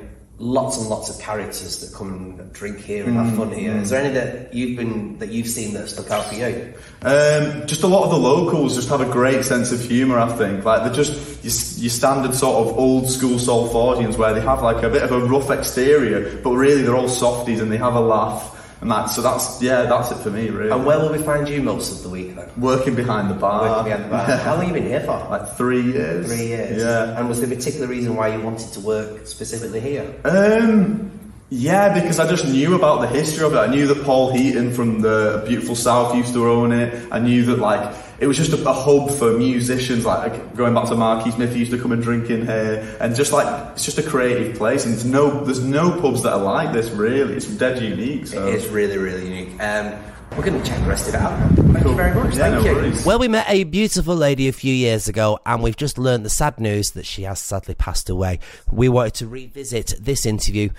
lots 0.41 0.77
and 0.77 0.87
lots 0.87 1.09
of 1.09 1.21
characters 1.21 1.79
that 1.81 1.95
come 1.95 2.13
and 2.13 2.53
drink 2.53 2.79
here 2.79 3.05
and 3.05 3.15
have 3.15 3.35
fun 3.35 3.51
here. 3.51 3.77
Is 3.77 3.91
there 3.91 4.03
any 4.03 4.13
that 4.15 4.53
you've 4.53 4.77
been 4.77 5.19
that 5.19 5.29
you've 5.29 5.47
seen 5.47 5.73
that 5.75 5.87
stuck 5.87 6.09
out 6.09 6.25
for 6.25 6.35
you? 6.35 6.73
Um, 7.03 7.67
just 7.67 7.83
a 7.83 7.87
lot 7.87 8.05
of 8.05 8.09
the 8.09 8.17
locals 8.17 8.75
just 8.75 8.89
have 8.89 9.01
a 9.01 9.11
great 9.11 9.45
sense 9.45 9.71
of 9.71 9.81
humour, 9.81 10.17
I 10.17 10.35
think. 10.35 10.65
Like 10.65 10.83
they're 10.83 10.93
just 10.93 11.30
your, 11.43 11.53
your 11.83 11.89
standard 11.89 12.35
sort 12.35 12.67
of 12.67 12.77
old 12.77 13.09
school 13.09 13.37
Salfordians 13.37 14.17
where 14.17 14.33
they 14.33 14.41
have 14.41 14.61
like 14.61 14.83
a 14.83 14.89
bit 14.89 15.03
of 15.03 15.11
a 15.11 15.19
rough 15.19 15.49
exterior, 15.49 16.37
but 16.43 16.51
really 16.51 16.81
they're 16.81 16.95
all 16.95 17.09
softies 17.09 17.59
and 17.61 17.71
they 17.71 17.77
have 17.77 17.95
a 17.95 18.01
laugh. 18.01 18.57
And 18.81 18.89
that, 18.89 19.05
so 19.05 19.21
that's, 19.21 19.61
yeah, 19.61 19.83
that's 19.83 20.11
it 20.11 20.15
for 20.15 20.31
me, 20.31 20.49
really. 20.49 20.71
And 20.71 20.83
where 20.85 20.99
will 20.99 21.11
we 21.11 21.19
find 21.19 21.47
you 21.47 21.61
most 21.61 21.91
of 21.91 22.01
the 22.01 22.09
week 22.09 22.35
then? 22.35 22.49
Working 22.57 22.95
behind 22.95 23.29
the 23.29 23.35
bar. 23.35 23.83
Working 23.83 23.83
behind 23.83 24.05
the 24.05 24.09
bar. 24.09 24.25
How 24.37 24.55
long 24.55 24.65
have 24.65 24.75
you 24.75 24.81
been 24.81 24.89
here 24.89 25.01
for? 25.01 25.17
Like 25.29 25.49
three 25.55 25.83
years. 25.83 26.25
Three 26.25 26.47
years. 26.47 26.81
Yeah. 26.81 27.19
And 27.19 27.29
was 27.29 27.39
there 27.39 27.51
a 27.51 27.55
particular 27.55 27.85
reason 27.85 28.15
why 28.15 28.35
you 28.35 28.41
wanted 28.41 28.73
to 28.73 28.79
work 28.79 29.27
specifically 29.27 29.81
here? 29.81 30.11
Um, 30.23 31.11
yeah, 31.49 31.93
because 31.93 32.17
I 32.19 32.27
just 32.27 32.47
knew 32.47 32.73
about 32.73 33.01
the 33.01 33.07
history 33.07 33.45
of 33.45 33.53
it. 33.53 33.57
I 33.57 33.67
knew 33.67 33.85
that 33.85 34.03
Paul 34.03 34.33
Heaton 34.33 34.73
from 34.73 35.01
the 35.01 35.43
Beautiful 35.45 35.75
South 35.75 36.15
used 36.15 36.33
to 36.33 36.49
own 36.49 36.71
it. 36.71 37.07
I 37.11 37.19
knew 37.19 37.45
that 37.45 37.59
like 37.59 37.93
it 38.21 38.27
was 38.27 38.37
just 38.37 38.53
a, 38.53 38.69
a 38.69 38.71
hub 38.71 39.09
for 39.11 39.35
musicians. 39.37 40.05
Like 40.05 40.55
going 40.55 40.73
back 40.75 40.87
to 40.89 40.95
Marquis 40.95 41.31
Smith, 41.31 41.51
he 41.53 41.59
used 41.59 41.71
to 41.71 41.79
come 41.81 41.91
and 41.91 42.01
drink 42.01 42.29
in 42.29 42.45
here, 42.45 42.97
and 43.01 43.15
just 43.15 43.33
like 43.33 43.71
it's 43.73 43.83
just 43.83 43.97
a 43.97 44.03
creative 44.03 44.55
place. 44.55 44.85
And 44.85 44.93
there's 44.93 45.05
no 45.05 45.43
there's 45.43 45.59
no 45.63 45.99
pubs 45.99 46.21
that 46.23 46.33
are 46.33 46.39
like 46.41 46.71
this. 46.71 46.89
Really, 46.91 47.35
it's 47.35 47.47
dead 47.47 47.81
unique. 47.81 48.27
So 48.27 48.47
It 48.47 48.55
is 48.55 48.67
really, 48.69 48.97
really 48.97 49.23
unique. 49.25 49.59
Um, 49.61 49.99
we're 50.37 50.45
going 50.45 50.61
to 50.61 50.65
check 50.65 50.79
the 50.79 50.87
rest 50.87 51.09
of 51.09 51.15
it 51.15 51.19
out. 51.19 51.37
Thank 51.55 51.85
you 51.85 51.93
very 51.93 52.15
much. 52.15 52.35
Yeah, 52.37 52.51
Thank 52.51 52.63
no 52.63 52.69
you. 52.71 52.75
worries. 52.77 53.05
Well, 53.05 53.19
we 53.19 53.27
met 53.27 53.47
a 53.49 53.65
beautiful 53.65 54.15
lady 54.15 54.47
a 54.47 54.53
few 54.53 54.73
years 54.73 55.09
ago, 55.09 55.39
and 55.45 55.61
we've 55.61 55.75
just 55.75 55.97
learned 55.97 56.23
the 56.23 56.29
sad 56.29 56.57
news 56.57 56.91
that 56.91 57.05
she 57.05 57.23
has 57.23 57.37
sadly 57.39 57.73
passed 57.75 58.09
away. 58.09 58.39
We 58.71 58.87
wanted 58.87 59.15
to 59.15 59.27
revisit 59.27 59.95
this 59.99 60.25
interview. 60.25 60.69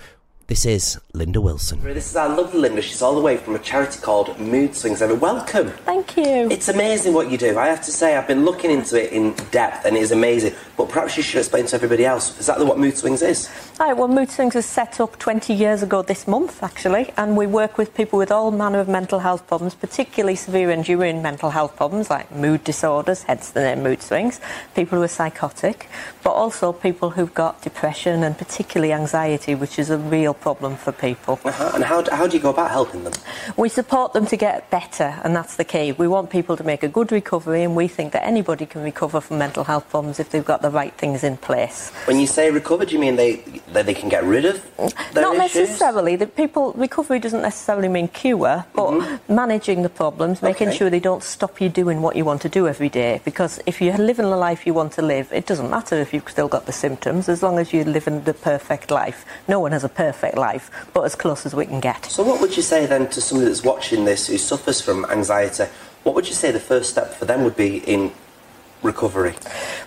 This 0.47 0.65
is 0.65 0.99
Linda 1.13 1.39
Wilson. 1.39 1.81
This 1.81 2.09
is 2.09 2.17
our 2.17 2.27
lovely 2.27 2.59
Linda. 2.59 2.81
She's 2.81 3.01
all 3.01 3.15
the 3.15 3.21
way 3.21 3.37
from 3.37 3.55
a 3.55 3.59
charity 3.59 4.01
called 4.01 4.37
Mood 4.37 4.75
Swings. 4.75 5.01
Ever 5.01 5.15
welcome. 5.15 5.69
Thank 5.85 6.17
you. 6.17 6.51
It's 6.51 6.67
amazing 6.67 7.13
what 7.13 7.31
you 7.31 7.37
do. 7.37 7.57
I 7.57 7.67
have 7.67 7.81
to 7.85 7.91
say, 7.91 8.17
I've 8.17 8.27
been 8.27 8.43
looking 8.43 8.69
into 8.69 9.01
it 9.01 9.13
in 9.13 9.33
depth, 9.51 9.85
and 9.85 9.95
it 9.95 10.01
is 10.01 10.11
amazing. 10.11 10.53
But 10.75 10.89
perhaps 10.89 11.15
you 11.15 11.23
should 11.23 11.39
explain 11.39 11.65
to 11.67 11.75
everybody 11.75 12.05
else 12.05 12.35
exactly 12.35 12.65
what 12.65 12.77
Mood 12.77 12.97
Swings 12.97 13.21
is. 13.21 13.49
Right, 13.79 13.93
well, 13.93 14.09
Mood 14.09 14.29
Swings 14.29 14.53
was 14.53 14.65
set 14.65 14.99
up 14.99 15.17
20 15.17 15.53
years 15.53 15.81
ago 15.81 16.01
this 16.01 16.27
month, 16.27 16.61
actually, 16.61 17.13
and 17.15 17.37
we 17.37 17.47
work 17.47 17.77
with 17.77 17.95
people 17.95 18.19
with 18.19 18.31
all 18.31 18.51
manner 18.51 18.79
of 18.79 18.89
mental 18.89 19.19
health 19.19 19.47
problems, 19.47 19.75
particularly 19.75 20.35
severe 20.35 20.71
enduring 20.71 21.21
mental 21.21 21.51
health 21.51 21.77
problems 21.77 22.09
like 22.09 22.29
mood 22.35 22.65
disorders, 22.65 23.23
hence 23.23 23.49
the 23.51 23.61
name 23.61 23.81
Mood 23.81 24.01
Swings, 24.01 24.41
people 24.75 24.97
who 24.97 25.03
are 25.03 25.07
psychotic, 25.07 25.87
but 26.21 26.31
also 26.31 26.73
people 26.73 27.11
who've 27.11 27.33
got 27.33 27.61
depression 27.61 28.23
and 28.23 28.37
particularly 28.37 28.91
anxiety, 28.91 29.55
which 29.55 29.79
is 29.79 29.89
a 29.89 29.97
real 29.97 30.32
problem 30.33 30.75
for 30.75 30.91
people. 30.91 31.39
Uh-huh. 31.45 31.71
And 31.75 31.83
how, 31.83 32.03
how 32.11 32.27
do 32.27 32.35
you 32.37 32.41
go 32.43 32.49
about 32.49 32.71
helping 32.71 33.03
them? 33.03 33.13
We 33.57 33.69
support 33.69 34.13
them 34.13 34.25
to 34.27 34.37
get 34.37 34.69
better, 34.69 35.19
and 35.23 35.35
that's 35.35 35.55
the 35.55 35.63
key. 35.63 35.91
We 35.91 36.07
want 36.07 36.29
people 36.29 36.55
to 36.57 36.63
make 36.63 36.83
a 36.83 36.87
good 36.87 37.11
recovery, 37.11 37.63
and 37.63 37.75
we 37.75 37.87
think 37.87 38.13
that 38.13 38.23
anybody 38.23 38.65
can 38.65 38.81
recover 38.83 39.21
from 39.21 39.37
mental 39.37 39.63
health 39.63 39.89
problems 39.89 40.19
if 40.19 40.29
they've 40.31 40.45
got 40.45 40.61
the 40.61 40.69
right 40.71 40.93
things 40.97 41.23
in 41.23 41.37
place. 41.37 41.91
When 42.05 42.19
you 42.19 42.27
say 42.27 42.51
recover, 42.51 42.85
do 42.85 42.93
you 42.93 42.99
mean 42.99 43.15
they 43.15 43.37
that 43.73 43.85
they 43.85 43.93
can 43.93 44.09
get 44.09 44.23
rid 44.23 44.45
of 44.45 44.61
their 45.13 45.23
Not 45.23 45.35
issues? 45.37 45.69
necessarily. 45.69 46.15
The 46.15 46.27
people 46.27 46.73
recovery 46.73 47.19
doesn't 47.19 47.41
necessarily 47.41 47.87
mean 47.89 48.07
cure, 48.07 48.65
but 48.73 49.19
managing 49.29 49.81
the 49.83 49.89
problems, 49.89 50.41
making 50.41 50.69
Okay. 50.69 50.77
sure 50.77 50.89
they 50.89 50.99
don't 50.99 51.23
stop 51.23 51.59
you 51.59 51.69
doing 51.69 52.01
what 52.01 52.15
you 52.15 52.23
want 52.23 52.41
to 52.43 52.49
do 52.49 52.67
every 52.67 52.89
day. 52.89 53.19
Because 53.25 53.59
if 53.65 53.81
you're 53.81 53.97
living 53.97 54.29
the 54.29 54.37
life 54.37 54.65
you 54.65 54.73
want 54.73 54.91
to 54.93 55.01
live, 55.01 55.31
it 55.33 55.45
doesn't 55.45 55.69
matter 55.69 55.95
if 55.95 56.13
you've 56.13 56.29
still 56.29 56.47
got 56.47 56.65
the 56.65 56.71
symptoms, 56.71 57.27
as 57.27 57.43
long 57.43 57.59
as 57.59 57.73
you're 57.73 57.83
living 57.85 58.21
the 58.23 58.33
perfect 58.33 58.91
life. 58.91 59.25
No 59.47 59.59
one 59.59 59.71
has 59.73 59.83
a 59.83 59.89
perfect 59.89 60.13
life, 60.31 60.71
but 60.93 61.01
as 61.01 61.15
close 61.15 61.45
as 61.45 61.53
we 61.53 61.65
can 61.65 61.79
get. 61.79 62.05
So, 62.05 62.23
what 62.23 62.41
would 62.41 62.55
you 62.55 62.63
say 62.63 62.85
then 62.85 63.09
to 63.09 63.21
somebody 63.21 63.47
that's 63.49 63.63
watching 63.63 64.05
this 64.05 64.27
who 64.27 64.37
suffers 64.37 64.81
from 64.81 65.05
anxiety? 65.05 65.65
What 66.03 66.15
would 66.15 66.27
you 66.27 66.33
say 66.33 66.51
the 66.51 66.59
first 66.59 66.89
step 66.89 67.13
for 67.13 67.25
them 67.25 67.43
would 67.43 67.55
be 67.55 67.77
in 67.77 68.11
recovery? 68.81 69.33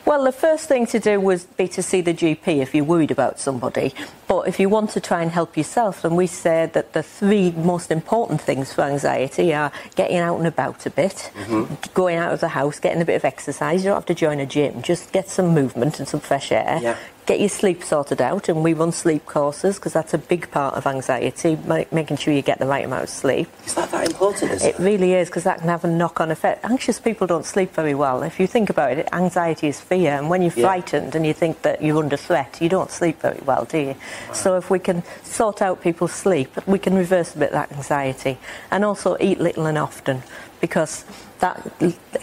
Well, 0.04 0.24
the 0.24 0.32
first 0.32 0.68
thing 0.68 0.86
to 0.86 0.98
do 0.98 1.20
would 1.20 1.44
be 1.56 1.68
to 1.68 1.82
see 1.82 2.00
the 2.00 2.14
GP 2.14 2.62
if 2.62 2.74
you're 2.74 2.84
worried 2.84 3.10
about 3.10 3.38
somebody. 3.38 3.94
But 4.28 4.48
if 4.48 4.58
you 4.58 4.68
want 4.68 4.90
to 4.90 5.00
try 5.00 5.22
and 5.22 5.30
help 5.30 5.56
yourself, 5.56 6.02
then 6.02 6.16
we 6.16 6.26
say 6.26 6.68
that 6.72 6.92
the 6.94 7.02
three 7.02 7.52
most 7.52 7.90
important 7.90 8.40
things 8.40 8.72
for 8.72 8.82
anxiety 8.82 9.54
are 9.54 9.70
getting 9.94 10.16
out 10.18 10.38
and 10.38 10.46
about 10.46 10.84
a 10.84 10.90
bit, 10.90 11.30
mm-hmm. 11.34 11.72
going 11.94 12.16
out 12.16 12.32
of 12.32 12.40
the 12.40 12.48
house, 12.48 12.80
getting 12.80 13.00
a 13.00 13.04
bit 13.04 13.16
of 13.16 13.24
exercise. 13.24 13.84
You 13.84 13.90
don't 13.90 13.96
have 13.96 14.06
to 14.06 14.14
join 14.14 14.40
a 14.40 14.46
gym, 14.46 14.82
just 14.82 15.12
get 15.12 15.28
some 15.28 15.48
movement 15.54 15.98
and 15.98 16.08
some 16.08 16.20
fresh 16.20 16.50
air. 16.50 16.80
Yeah. 16.82 16.96
Get 17.26 17.40
your 17.40 17.48
sleep 17.48 17.82
sorted 17.82 18.20
out, 18.20 18.48
and 18.48 18.62
we 18.62 18.72
run 18.72 18.92
sleep 18.92 19.26
courses 19.26 19.76
because 19.76 19.92
that's 19.92 20.14
a 20.14 20.18
big 20.18 20.48
part 20.52 20.76
of 20.76 20.86
anxiety, 20.86 21.58
ma- 21.66 21.82
making 21.90 22.18
sure 22.18 22.32
you 22.32 22.40
get 22.40 22.60
the 22.60 22.66
right 22.66 22.84
amount 22.84 23.02
of 23.02 23.08
sleep. 23.08 23.48
Is 23.66 23.74
that 23.74 23.90
that 23.90 24.06
important? 24.06 24.52
Is 24.52 24.64
It 24.64 24.78
really 24.78 25.12
is 25.14 25.28
because 25.28 25.42
that 25.42 25.58
can 25.58 25.68
have 25.68 25.82
a 25.84 25.88
knock-on 25.88 26.30
effect. 26.30 26.64
Anxious 26.64 27.00
people 27.00 27.26
don't 27.26 27.44
sleep 27.44 27.74
very 27.74 27.96
well. 27.96 28.22
If 28.22 28.38
you 28.38 28.46
think 28.46 28.70
about 28.70 28.92
it, 28.92 29.08
anxiety 29.12 29.66
is 29.66 29.80
fear, 29.80 30.12
and 30.12 30.30
when 30.30 30.40
you're 30.40 30.52
Yeah. 30.54 30.66
frightened 30.66 31.16
and 31.16 31.26
you 31.26 31.32
think 31.32 31.62
that 31.62 31.82
you're 31.82 31.98
under 31.98 32.16
threat, 32.16 32.58
you 32.60 32.68
don't 32.68 32.92
sleep 32.92 33.20
very 33.20 33.40
well, 33.44 33.64
do 33.64 33.78
you? 33.78 33.94
So 34.32 34.56
if 34.56 34.70
we 34.70 34.78
can 34.78 35.02
sort 35.22 35.62
out 35.62 35.82
people's 35.82 36.12
sleep, 36.12 36.50
we 36.66 36.78
can 36.78 36.94
reverse 36.94 37.34
a 37.34 37.38
bit 37.38 37.52
that 37.52 37.72
anxiety, 37.72 38.38
and 38.70 38.84
also 38.84 39.16
eat 39.20 39.40
little 39.40 39.66
and 39.66 39.78
often 39.78 40.22
because 40.60 41.04
that 41.40 41.62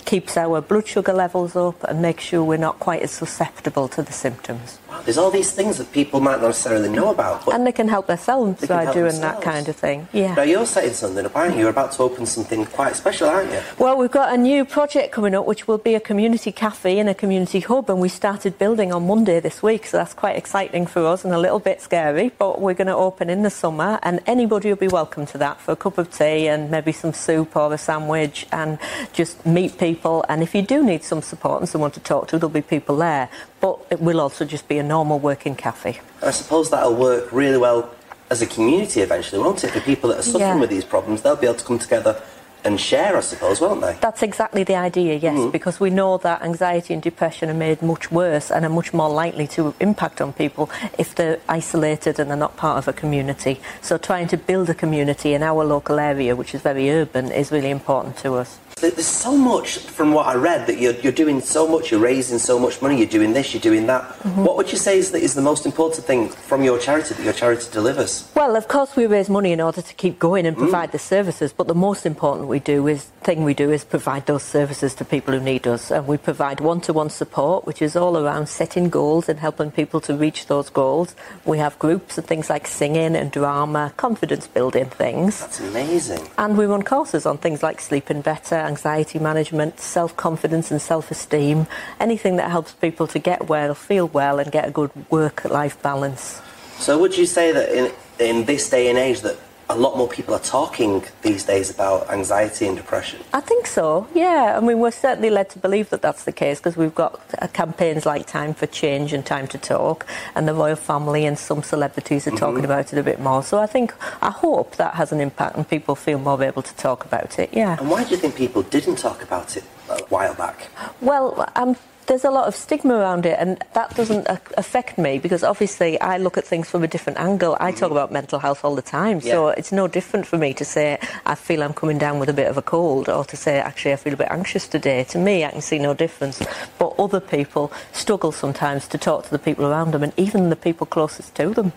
keeps 0.05 0.37
our 0.37 0.61
blood 0.61 0.87
sugar 0.87 1.13
levels 1.13 1.55
up 1.55 1.83
and 1.83 2.01
makes 2.01 2.23
sure 2.23 2.43
we're 2.43 2.57
not 2.57 2.79
quite 2.79 3.01
as 3.01 3.11
susceptible 3.11 3.87
to 3.89 4.01
the 4.01 4.13
symptoms. 4.13 4.79
Wow, 4.89 5.01
there's 5.01 5.17
all 5.17 5.31
these 5.31 5.51
things 5.51 5.77
that 5.77 5.91
people 5.91 6.19
might 6.19 6.41
not 6.41 6.47
necessarily 6.47 6.89
know 6.89 7.09
about. 7.11 7.45
But 7.45 7.55
And 7.55 7.65
they 7.65 7.71
can 7.71 7.87
help 7.87 8.07
themselves 8.07 8.59
can 8.59 8.67
by 8.67 8.83
help 8.83 8.93
doing 8.93 9.05
themselves. 9.11 9.43
that 9.43 9.43
kind 9.43 9.67
of 9.69 9.75
thing. 9.75 10.07
Yeah. 10.13 10.35
now 10.35 10.43
you're 10.43 10.65
setting 10.65 10.93
something 10.93 11.25
up, 11.25 11.35
aren't 11.35 11.55
you? 11.55 11.61
You're 11.61 11.69
about 11.69 11.91
to 11.93 12.03
open 12.03 12.25
something 12.25 12.65
quite 12.65 12.95
special, 12.95 13.27
aren't 13.29 13.51
you? 13.51 13.61
Well, 13.79 13.97
we've 13.97 14.11
got 14.11 14.33
a 14.33 14.37
new 14.37 14.65
project 14.65 15.11
coming 15.11 15.33
up, 15.35 15.45
which 15.45 15.67
will 15.67 15.77
be 15.77 15.95
a 15.95 15.99
community 15.99 16.51
cafe 16.51 16.99
and 16.99 17.09
a 17.09 17.15
community 17.15 17.59
hub, 17.59 17.89
and 17.89 17.99
we 17.99 18.09
started 18.09 18.57
building 18.57 18.91
on 18.91 19.07
Monday 19.07 19.39
this 19.39 19.63
week, 19.63 19.85
so 19.85 19.97
that's 19.97 20.13
quite 20.13 20.35
exciting 20.35 20.85
for 20.85 21.05
us 21.05 21.23
and 21.23 21.33
a 21.33 21.39
little 21.39 21.59
bit 21.59 21.81
scary. 21.81 22.31
But 22.37 22.61
we're 22.61 22.73
going 22.73 22.87
to 22.87 22.95
open 22.95 23.29
in 23.29 23.43
the 23.43 23.49
summer, 23.49 23.99
and 24.03 24.19
anybody 24.27 24.69
will 24.69 24.75
be 24.75 24.87
welcome 24.87 25.25
to 25.27 25.37
that 25.39 25.59
for 25.59 25.71
a 25.71 25.75
cup 25.75 25.97
of 25.97 26.11
tea 26.15 26.47
and 26.47 26.69
maybe 26.69 26.91
some 26.91 27.13
soup 27.13 27.55
or 27.55 27.73
a 27.73 27.77
sandwich, 27.77 28.45
and 28.51 28.77
just 29.11 29.45
meet 29.45 29.77
people. 29.77 30.23
And 30.29 30.41
if 30.41 30.55
you 30.55 30.61
do 30.61 30.83
need 30.83 31.03
some 31.03 31.21
support 31.21 31.59
and 31.61 31.69
someone 31.69 31.91
to 31.91 31.99
talk 31.99 32.27
to, 32.29 32.37
there'll 32.37 32.49
be 32.49 32.61
people 32.61 32.97
there. 32.97 33.29
But 33.59 33.79
it 33.89 33.99
will 33.99 34.21
also 34.21 34.45
just 34.45 34.67
be 34.67 34.77
a 34.77 34.83
normal 34.83 35.19
working 35.19 35.55
cafe. 35.55 35.99
And 36.21 36.29
I 36.29 36.31
suppose 36.31 36.69
that'll 36.69 36.95
work 36.95 37.31
really 37.31 37.57
well 37.57 37.89
as 38.29 38.41
a 38.41 38.47
community 38.47 39.01
eventually, 39.01 39.41
won't 39.41 39.63
it? 39.63 39.71
For 39.71 39.81
people 39.81 40.09
that 40.09 40.19
are 40.19 40.23
suffering 40.23 40.41
Yeah. 40.41 40.59
with 40.59 40.69
these 40.69 40.85
problems, 40.85 41.21
they'll 41.21 41.35
be 41.35 41.47
able 41.47 41.59
to 41.59 41.65
come 41.65 41.79
together 41.79 42.21
and 42.65 42.79
share, 42.79 43.17
I 43.17 43.19
suppose, 43.19 43.59
won't 43.59 43.81
they? 43.81 43.97
That's 43.99 44.23
exactly 44.23 44.63
the 44.63 44.75
idea, 44.75 45.15
yes, 45.15 45.35
mm-hmm. 45.37 45.51
because 45.51 45.81
we 45.81 45.89
know 45.89 46.17
that 46.19 46.41
anxiety 46.41 46.93
and 46.93 47.03
depression 47.03 47.49
are 47.49 47.53
made 47.53 47.81
much 47.81 48.09
worse 48.09 48.49
and 48.49 48.63
are 48.63 48.69
much 48.69 48.93
more 48.93 49.09
likely 49.09 49.47
to 49.47 49.75
impact 49.81 50.21
on 50.21 50.31
people 50.31 50.69
if 50.97 51.13
they're 51.13 51.39
isolated 51.49 52.19
and 52.19 52.29
they're 52.29 52.37
not 52.37 52.55
part 52.55 52.77
of 52.77 52.87
a 52.87 52.93
community. 52.93 53.59
So 53.81 53.97
trying 53.97 54.27
to 54.29 54.37
build 54.37 54.69
a 54.69 54.73
community 54.73 55.33
in 55.33 55.43
our 55.43 55.65
local 55.65 55.99
area, 55.99 56.35
which 56.37 56.55
is 56.55 56.61
very 56.61 56.89
urban, 56.89 57.31
is 57.31 57.51
really 57.51 57.69
important 57.69 58.15
to 58.19 58.35
us. 58.35 58.59
There- 58.81 58.91
There's 58.91 59.07
so 59.07 59.37
much 59.37 59.77
from 59.77 60.11
what 60.13 60.27
I 60.27 60.35
read 60.35 60.67
that 60.67 60.77
you're, 60.79 60.93
you're 60.93 61.13
doing 61.13 61.39
so 61.41 61.67
much, 61.67 61.89
you're 61.91 62.01
raising 62.01 62.37
so 62.37 62.59
much 62.59 62.81
money, 62.81 62.97
you're 62.97 63.07
doing 63.07 63.31
this, 63.33 63.53
you're 63.53 63.61
doing 63.61 63.87
that. 63.87 64.01
Mm-hmm. 64.01 64.43
What 64.43 64.57
would 64.57 64.71
you 64.71 64.77
say 64.77 64.97
is 64.97 65.11
the, 65.11 65.19
is 65.19 65.33
the 65.35 65.41
most 65.41 65.65
important 65.65 66.05
thing 66.05 66.27
from 66.29 66.63
your 66.63 66.77
charity 66.77 67.13
that 67.13 67.23
your 67.23 67.33
charity 67.33 67.67
delivers? 67.71 68.29
Well, 68.35 68.55
of 68.57 68.67
course, 68.67 68.95
we 68.95 69.05
raise 69.07 69.29
money 69.29 69.51
in 69.53 69.61
order 69.61 69.81
to 69.81 69.93
keep 69.93 70.19
going 70.19 70.45
and 70.45 70.57
provide 70.57 70.91
the 70.91 70.99
services, 70.99 71.53
but 71.53 71.67
the 71.67 71.75
most 71.75 72.05
important 72.05 72.49
we 72.49 72.59
do 72.59 72.87
is 72.87 73.05
thing 73.23 73.45
we 73.45 73.53
do 73.53 73.71
is 73.71 73.85
provide 73.85 74.25
those 74.25 74.43
services 74.43 74.93
to 74.95 75.05
people 75.05 75.33
who 75.33 75.39
need 75.39 75.65
us, 75.65 75.89
and 75.89 76.05
we 76.05 76.17
provide 76.17 76.59
one-to-one 76.59 77.09
support, 77.09 77.65
which 77.65 77.81
is 77.81 77.95
all 77.95 78.17
around 78.17 78.47
setting 78.49 78.89
goals 78.89 79.29
and 79.29 79.39
helping 79.39 79.71
people 79.71 80.01
to 80.01 80.13
reach 80.15 80.47
those 80.47 80.69
goals. 80.69 81.15
We 81.45 81.57
have 81.59 81.79
groups 81.79 82.17
and 82.17 82.27
things 82.27 82.49
like 82.49 82.67
singing 82.67 83.15
and 83.15 83.31
drama, 83.31 83.93
confidence-building 83.95 84.87
things. 84.87 85.39
That's 85.39 85.61
amazing. 85.61 86.27
And 86.37 86.57
we 86.57 86.65
run 86.65 86.83
courses 86.83 87.25
on 87.25 87.37
things 87.37 87.63
like 87.63 87.79
sleeping 87.79 88.21
better, 88.21 88.55
anxiety 88.63 89.19
management, 89.19 89.79
self 89.79 90.15
confidence 90.17 90.71
and 90.71 90.81
self 90.81 91.11
esteem, 91.11 91.67
anything 91.99 92.35
that 92.37 92.51
helps 92.51 92.73
people 92.73 93.07
to 93.07 93.19
get 93.19 93.47
well, 93.47 93.73
feel 93.73 94.07
well, 94.07 94.39
and 94.39 94.51
get 94.51 94.67
a 94.67 94.71
good 94.71 94.91
work 95.09 95.45
life 95.45 95.81
balance. 95.81 96.41
So 96.77 96.99
would 96.99 97.17
you 97.17 97.25
say 97.25 97.51
that 97.51 97.69
in, 97.69 97.91
in 98.19 98.45
this 98.45 98.69
day 98.69 98.89
and 98.89 98.97
age 98.97 99.21
that 99.21 99.37
a 99.69 99.77
lot 99.77 99.97
more 99.97 100.07
people 100.07 100.33
are 100.33 100.39
talking 100.39 101.03
these 101.21 101.43
days 101.43 101.69
about 101.69 102.09
anxiety 102.09 102.67
and 102.67 102.75
depression? 102.77 103.21
I 103.33 103.39
think 103.39 103.67
so, 103.67 104.07
yeah. 104.13 104.57
I 104.57 104.59
mean, 104.59 104.79
we're 104.79 104.91
certainly 104.91 105.29
led 105.29 105.49
to 105.51 105.59
believe 105.59 105.89
that 105.89 106.01
that's 106.01 106.25
the 106.25 106.31
case 106.31 106.59
because 106.59 106.77
we've 106.77 106.93
got 106.93 107.21
uh, 107.39 107.47
campaigns 107.47 108.05
like 108.05 108.27
Time 108.27 108.53
for 108.53 108.67
Change 108.67 109.13
and 109.13 109.25
Time 109.25 109.47
to 109.47 109.57
Talk, 109.57 110.05
and 110.35 110.47
the 110.47 110.53
royal 110.53 110.75
family 110.75 111.25
and 111.25 111.37
some 111.37 111.63
celebrities 111.63 112.27
are 112.27 112.31
talking 112.31 112.65
about 112.65 112.93
it 112.93 112.99
a 112.99 113.03
bit 113.03 113.19
more. 113.19 113.43
So 113.43 113.59
I 113.59 113.65
think, 113.67 113.93
I 114.21 114.31
hope 114.31 114.75
that 114.75 114.95
has 114.95 115.11
an 115.11 115.21
impact 115.21 115.55
and 115.55 115.67
people 115.67 115.95
feel 115.95 116.19
more 116.19 116.41
able 116.43 116.61
to 116.61 116.75
talk 116.75 117.05
about 117.05 117.39
it, 117.39 117.49
yeah. 117.53 117.77
And 117.79 117.89
why 117.89 118.03
do 118.03 118.11
you 118.11 118.17
think 118.17 118.35
people 118.35 118.63
didn't 118.63 118.97
talk 118.97 119.23
about 119.23 119.55
it 119.57 119.63
a 119.89 120.01
while 120.05 120.35
back? 120.35 120.69
Well, 121.01 121.49
um, 121.55 121.75
there's 122.07 122.23
a 122.23 122.31
lot 122.31 122.47
of 122.47 122.55
stigma 122.55 122.95
around 122.95 123.25
it, 123.25 123.37
and 123.39 123.63
that 123.73 123.95
doesn't 123.95 124.27
affect 124.57 124.97
me 124.97 125.19
because 125.19 125.43
obviously 125.43 125.99
I 126.01 126.17
look 126.17 126.37
at 126.37 126.45
things 126.45 126.69
from 126.69 126.83
a 126.83 126.87
different 126.87 127.19
angle. 127.19 127.55
I 127.59 127.71
talk 127.71 127.91
about 127.91 128.11
mental 128.11 128.39
health 128.39 128.63
all 128.65 128.75
the 128.75 128.81
time, 128.81 129.21
so 129.21 129.47
Yeah. 129.49 129.55
it's 129.57 129.71
no 129.71 129.87
different 129.87 130.25
for 130.25 130.37
me 130.37 130.53
to 130.55 130.65
say 130.65 130.97
I 131.25 131.35
feel 131.35 131.63
I'm 131.63 131.73
coming 131.73 131.97
down 131.97 132.19
with 132.19 132.29
a 132.29 132.33
bit 132.33 132.47
of 132.47 132.57
a 132.57 132.61
cold 132.61 133.09
or 133.09 133.23
to 133.25 133.37
say 133.37 133.59
actually 133.59 133.93
I 133.93 133.97
feel 133.97 134.13
a 134.13 134.17
bit 134.17 134.27
anxious 134.31 134.67
today. 134.67 135.03
To 135.05 135.17
me, 135.17 135.45
I 135.45 135.51
can 135.51 135.61
see 135.61 135.79
no 135.79 135.93
difference. 135.93 136.41
But 136.77 136.93
other 136.99 137.19
people 137.19 137.71
struggle 137.91 138.31
sometimes 138.31 138.87
to 138.89 138.97
talk 138.97 139.23
to 139.25 139.31
the 139.31 139.39
people 139.39 139.65
around 139.65 139.91
them, 139.91 140.03
and 140.03 140.13
even 140.17 140.49
the 140.49 140.55
people 140.55 140.85
closest 140.85 141.35
to 141.35 141.49
them. 141.51 141.71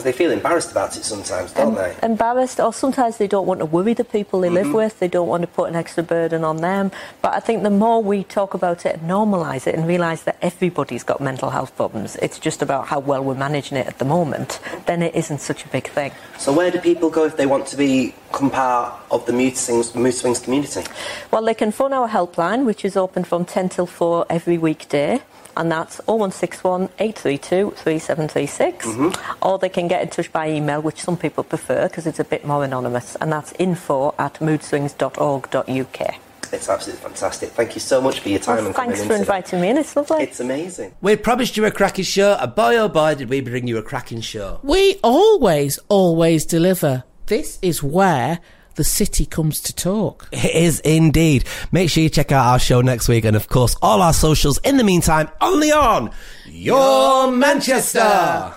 Because 0.00 0.16
they 0.16 0.24
feel 0.24 0.30
embarrassed 0.30 0.70
about 0.70 0.96
it 0.96 1.04
sometimes, 1.04 1.52
don't 1.52 1.74
they? 1.74 1.94
embarrassed 2.02 2.58
or 2.58 2.72
sometimes 2.72 3.18
they 3.18 3.26
don't 3.26 3.46
want 3.46 3.60
to 3.60 3.66
worry 3.66 3.92
the 3.92 4.04
people 4.04 4.40
they 4.40 4.48
live 4.48 4.68
mm-hmm. 4.68 4.76
with 4.76 4.98
they 4.98 5.08
don't 5.08 5.28
want 5.28 5.42
to 5.42 5.46
put 5.46 5.68
an 5.68 5.76
extra 5.76 6.02
burden 6.02 6.44
on 6.44 6.58
them 6.58 6.90
but 7.20 7.34
i 7.34 7.40
think 7.40 7.62
the 7.62 7.70
more 7.70 8.02
we 8.02 8.24
talk 8.24 8.54
about 8.54 8.86
it 8.86 8.96
and 8.96 9.02
normalise 9.10 9.66
it 9.66 9.74
and 9.74 9.86
realise 9.86 10.22
that 10.22 10.36
everybody's 10.40 11.02
got 11.02 11.20
mental 11.20 11.50
health 11.50 11.74
problems 11.76 12.16
it's 12.16 12.38
just 12.38 12.62
about 12.62 12.86
how 12.86 12.98
well 12.98 13.22
we're 13.22 13.34
managing 13.34 13.76
it 13.76 13.86
at 13.86 13.98
the 13.98 14.04
moment 14.04 14.58
then 14.86 15.02
it 15.02 15.14
isn't 15.14 15.38
such 15.38 15.64
a 15.64 15.68
big 15.68 15.86
thing 15.88 16.12
So 16.40 16.54
where 16.54 16.70
do 16.70 16.78
people 16.80 17.10
go 17.10 17.26
if 17.26 17.36
they 17.36 17.44
want 17.44 17.66
to 17.66 17.76
become 17.76 18.48
part 18.48 18.98
of 19.10 19.26
the 19.26 19.32
Mood 19.34 19.58
Swings, 19.58 19.94
Mood 19.94 20.14
Swings 20.14 20.38
community? 20.38 20.82
Well, 21.30 21.44
they 21.44 21.52
can 21.52 21.70
phone 21.70 21.92
our 21.92 22.08
helpline, 22.08 22.64
which 22.64 22.82
is 22.82 22.96
open 22.96 23.24
from 23.24 23.44
10 23.44 23.68
till 23.68 23.84
4 23.84 24.24
every 24.30 24.56
weekday. 24.56 25.20
And 25.60 25.70
that's 25.70 25.98
0161 26.06 26.88
832 26.98 27.72
3736. 27.76 28.86
Mm-hmm. 28.86 29.44
Or 29.46 29.58
they 29.58 29.68
can 29.68 29.88
get 29.88 30.00
in 30.00 30.08
touch 30.08 30.32
by 30.32 30.48
email, 30.50 30.80
which 30.80 31.02
some 31.02 31.18
people 31.18 31.44
prefer 31.44 31.86
because 31.86 32.06
it's 32.06 32.18
a 32.18 32.24
bit 32.24 32.46
more 32.46 32.64
anonymous. 32.64 33.14
And 33.20 33.30
that's 33.30 33.52
info 33.58 34.14
at 34.18 34.34
moodswings.org.uk. 34.40 36.14
It's 36.52 36.68
absolutely 36.68 37.02
fantastic. 37.02 37.50
Thank 37.50 37.74
you 37.74 37.80
so 37.80 38.00
much 38.00 38.20
for 38.20 38.30
your 38.30 38.38
time 38.38 38.56
Well, 38.56 38.66
and 38.68 38.74
thanks 38.74 39.00
coming 39.02 39.08
for 39.08 39.14
in 39.14 39.20
today. 39.20 39.36
inviting 39.36 39.60
me 39.60 39.68
in. 39.68 39.76
It's 39.76 39.94
lovely. 39.94 40.22
It's 40.22 40.40
amazing. 40.40 40.94
We 41.02 41.16
promised 41.16 41.58
you 41.58 41.66
a 41.66 41.70
cracking 41.70 42.04
show, 42.04 42.38
and 42.40 42.54
boy 42.54 42.76
oh 42.76 42.88
boy 42.88 43.14
did 43.14 43.28
we 43.28 43.42
bring 43.42 43.68
you 43.68 43.76
a 43.76 43.82
cracking 43.82 44.22
show. 44.22 44.60
We 44.62 44.98
always, 45.04 45.78
always 45.90 46.46
deliver. 46.46 47.04
This 47.26 47.58
is 47.60 47.82
where 47.82 48.40
the 48.80 48.84
city 48.84 49.26
comes 49.26 49.60
to 49.60 49.74
talk. 49.74 50.26
It 50.32 50.54
is 50.54 50.80
indeed. 50.80 51.44
Make 51.70 51.90
sure 51.90 52.02
you 52.02 52.08
check 52.08 52.32
out 52.32 52.46
our 52.46 52.58
show 52.58 52.80
next 52.80 53.08
week, 53.08 53.26
and 53.26 53.36
of 53.36 53.46
course, 53.46 53.76
all 53.82 54.00
our 54.00 54.14
socials 54.14 54.56
in 54.64 54.78
the 54.78 54.84
meantime, 54.84 55.28
only 55.42 55.70
on 55.70 56.10
Your 56.46 57.30
Manchester. 57.30 58.54